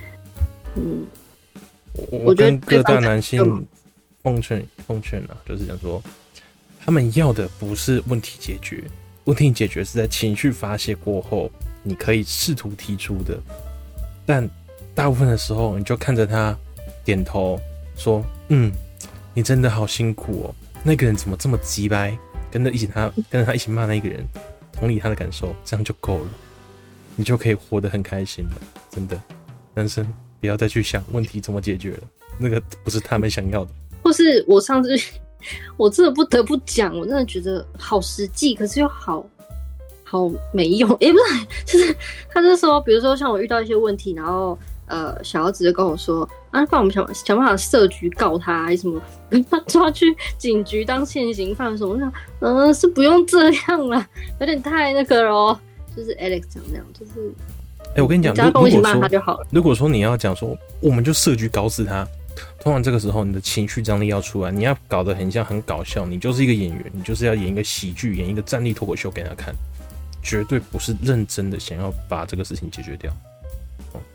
[0.76, 1.04] 嗯，
[2.24, 3.66] 我觉得各大男性
[4.22, 6.00] 奉劝奉劝啊，就是想说，
[6.78, 8.84] 他们要的不是问题解决，
[9.24, 11.50] 问题解决是在情绪发泄过后，
[11.82, 13.38] 你可以试图提出的。
[14.26, 14.48] 但
[14.94, 16.56] 大部分的时候，你就看着他
[17.04, 17.58] 点头
[17.96, 18.72] 说：“嗯，
[19.32, 20.54] 你真的好辛苦哦。”
[20.84, 22.16] 那个人怎么这么急掰？
[22.50, 24.24] 跟着一起他，跟着他一起骂那个人，
[24.72, 26.30] 同理他的感受，这样就够了，
[27.16, 28.52] 你就可以活得很开心了。
[28.90, 29.20] 真的，
[29.74, 30.06] 男生
[30.40, 32.02] 不要再去想问题怎么解决了，
[32.38, 33.70] 那个不是他们想要的。
[34.02, 34.96] 或是我上次，
[35.76, 39.24] 我真的不得不讲，我真的觉得好实际，可是又好
[40.02, 40.90] 好没用。
[40.94, 41.96] 哎、欸，不是，就是
[42.30, 44.58] 他就说，比如说像我遇到一些问题，然后。
[44.86, 51.94] 呃，小姚直接跟我说：“啊，不然我们想想办法设局告他，还是什么，把 他抓去警局当现行犯什么？
[51.94, 54.06] 我想，嗯、呃，是不用这样了，
[54.40, 55.58] 有点太那个了。
[55.96, 57.32] 就是 Alex 讲那样，就是，
[57.80, 62.06] 哎、欸，我跟你讲，如果说如果说你要讲说，我们就设局搞死他，
[62.60, 69.54] 通常这个时候你的情绪张力要出来，你要搞得很像很搞笑，你就是一个演员，你就是要演一个喜剧，演一个站立脱口秀给他看，
[70.22, 73.12] 绝对不是认真的想要把这个事情解决掉。”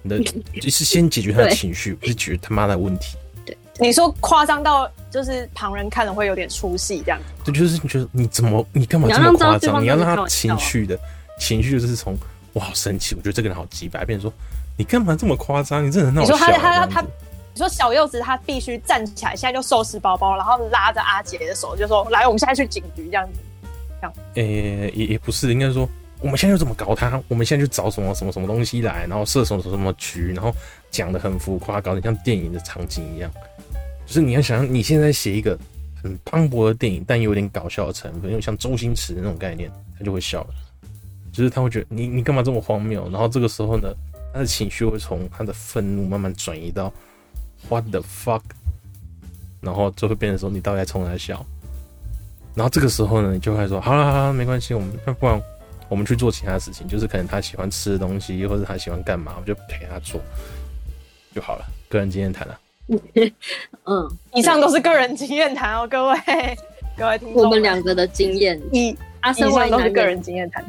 [0.01, 0.19] 你的
[0.59, 3.15] 就是先解决他的情绪，不是解决他妈的问题。
[3.45, 9.81] 对你说夸张到就是旁人看了会有点出戏这样子，对，就是你觉得你怎么你干嘛这么夸张？
[9.81, 10.99] 你要让他情绪的
[11.39, 12.17] 情绪就是从
[12.51, 14.37] 我好生气，我觉得这个人好机掰，变成说
[14.75, 15.85] 你干嘛这么夸张？
[15.85, 16.33] 你这人很好笑。
[16.33, 17.07] 你说他他他，你
[17.59, 23.39] 说小柚子他必须站起来，现在就收拾包包，然后拉着阿杰的手，就说来，我们现在去警局这样子，
[24.01, 24.13] 这样。
[24.33, 25.87] 诶、也也不是，应该说。
[26.21, 27.17] 我们现在就怎么搞他？
[27.29, 30.53] 我们现在就找什么什么什么东西来，然后设什么什么局，然后
[30.91, 33.31] 讲得很浮夸，搞得像电影的场景一样。
[34.05, 35.57] 就是你要想象你现在写一个
[36.03, 40.49] 很磅礴的电影，但有点搞笑的成分，又像周星驰那种概念，他就会笑了。
[41.31, 43.09] 就是他会觉得你你干嘛这么荒谬？
[43.09, 43.87] 然后这个时候呢，
[44.33, 46.91] 他的情绪会从他的愤怒慢慢转移到
[47.67, 48.41] What the fuck，
[49.61, 51.45] 然后就会变成说你到底在冲他笑。
[52.55, 55.41] 然后这个时候呢，你就会说好了好了，没关系，我们那不然。
[55.87, 60.21] 我们去做其他事情，就是可能他喜欢吃的东西，或者他喜欢干嘛，我就陪他做
[61.33, 61.65] 就好了。
[61.89, 62.59] 个人经验谈了，
[63.85, 66.15] 嗯，以上都是个人经验谈哦，各位
[66.95, 70.63] 各位听众，我们两个的经验，以他身为都是个人经验谈，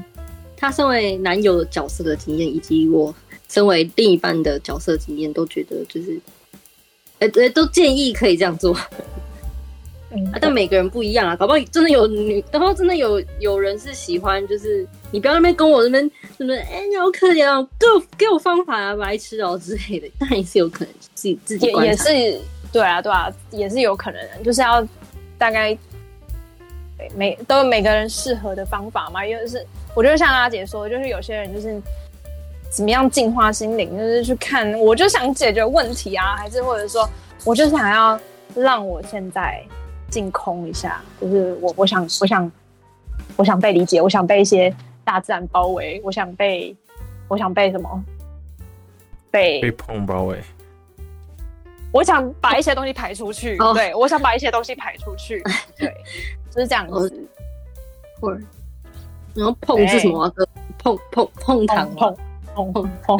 [0.56, 3.14] 他身为男友角色的经验，以及我
[3.50, 6.18] 身为另一半的角色经验，都觉得就是，
[7.20, 8.76] 哎、欸，对，都建议可以这样做。
[10.12, 22.40] 嗯、啊，但每个人不一样啊，搞不好真的有女，然后真的有有人是喜欢，就是你不要那边跟我那边什么，哎，你好可怜哦，给我给我方法啊，白痴哦之类的，那也是有可能自己自己也也是
[22.72, 24.84] 对啊对啊，也是有可能的，就是要
[25.38, 25.78] 大概
[27.14, 29.64] 每都有每个人适合的方法嘛，因为是
[29.94, 31.80] 我觉得像阿姐说，就是有些人就是
[32.70, 37.06] 怎么样净化心灵，就是去看，我就想解决问题啊，还是或者说，
[37.44, 38.18] 我就想要
[38.54, 39.62] 让我现在。
[40.10, 42.50] 净空一下，就是我，我想，我想，
[43.36, 46.76] 我想被理解，我想被一些大自然包围，我想被，
[47.28, 48.04] 我想被什么？
[49.30, 50.42] 被被碰包围。
[51.92, 55.40] 我想把一些东西排出去，哦、对，我想把一些东西排出去，
[55.78, 55.94] 对，
[56.50, 57.28] 就是这样子。
[58.20, 58.40] 或者，
[59.36, 60.32] 然后碰是什么、啊？
[60.76, 62.16] 碰碰碰糖，碰
[62.54, 63.18] 碰碰碰，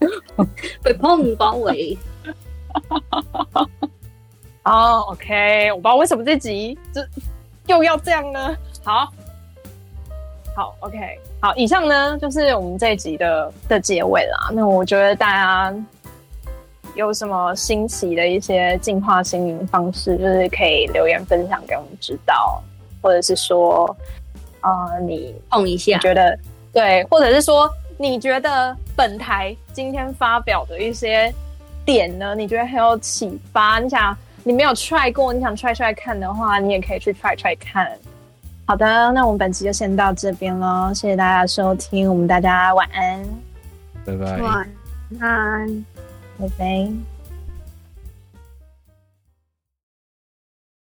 [0.82, 1.96] 被碰包围。
[4.64, 7.06] 哦、oh，OK，我不知道为什么这集这
[7.66, 8.56] 又要这样呢？
[8.84, 9.12] 好，
[10.54, 10.98] 好，OK，
[11.40, 14.50] 好，以上呢就是我们这一集的的结尾啦。
[14.52, 15.74] 那我觉得大家
[16.94, 22.62] 有什么新奇的一些净化心灵方式，就是可以留言分享给我们知道，
[23.00, 23.96] 或者是说，
[24.60, 26.38] 呃，你碰一下，觉得
[26.74, 31.30] 对，或者是说你觉得本台今天发表的一些
[31.84, 34.16] 点呢，你觉得很有启发，你想。
[34.44, 37.90] 你没有 try 过，你想 try try 看的话，你也可以去 try try 看。
[38.64, 43.22] 好的，那我们本期就先到这边喽，谢谢大家收听，我们大家晚安，
[44.06, 44.70] 拜拜，晚
[45.20, 45.84] 安，
[46.38, 47.17] 拜拜。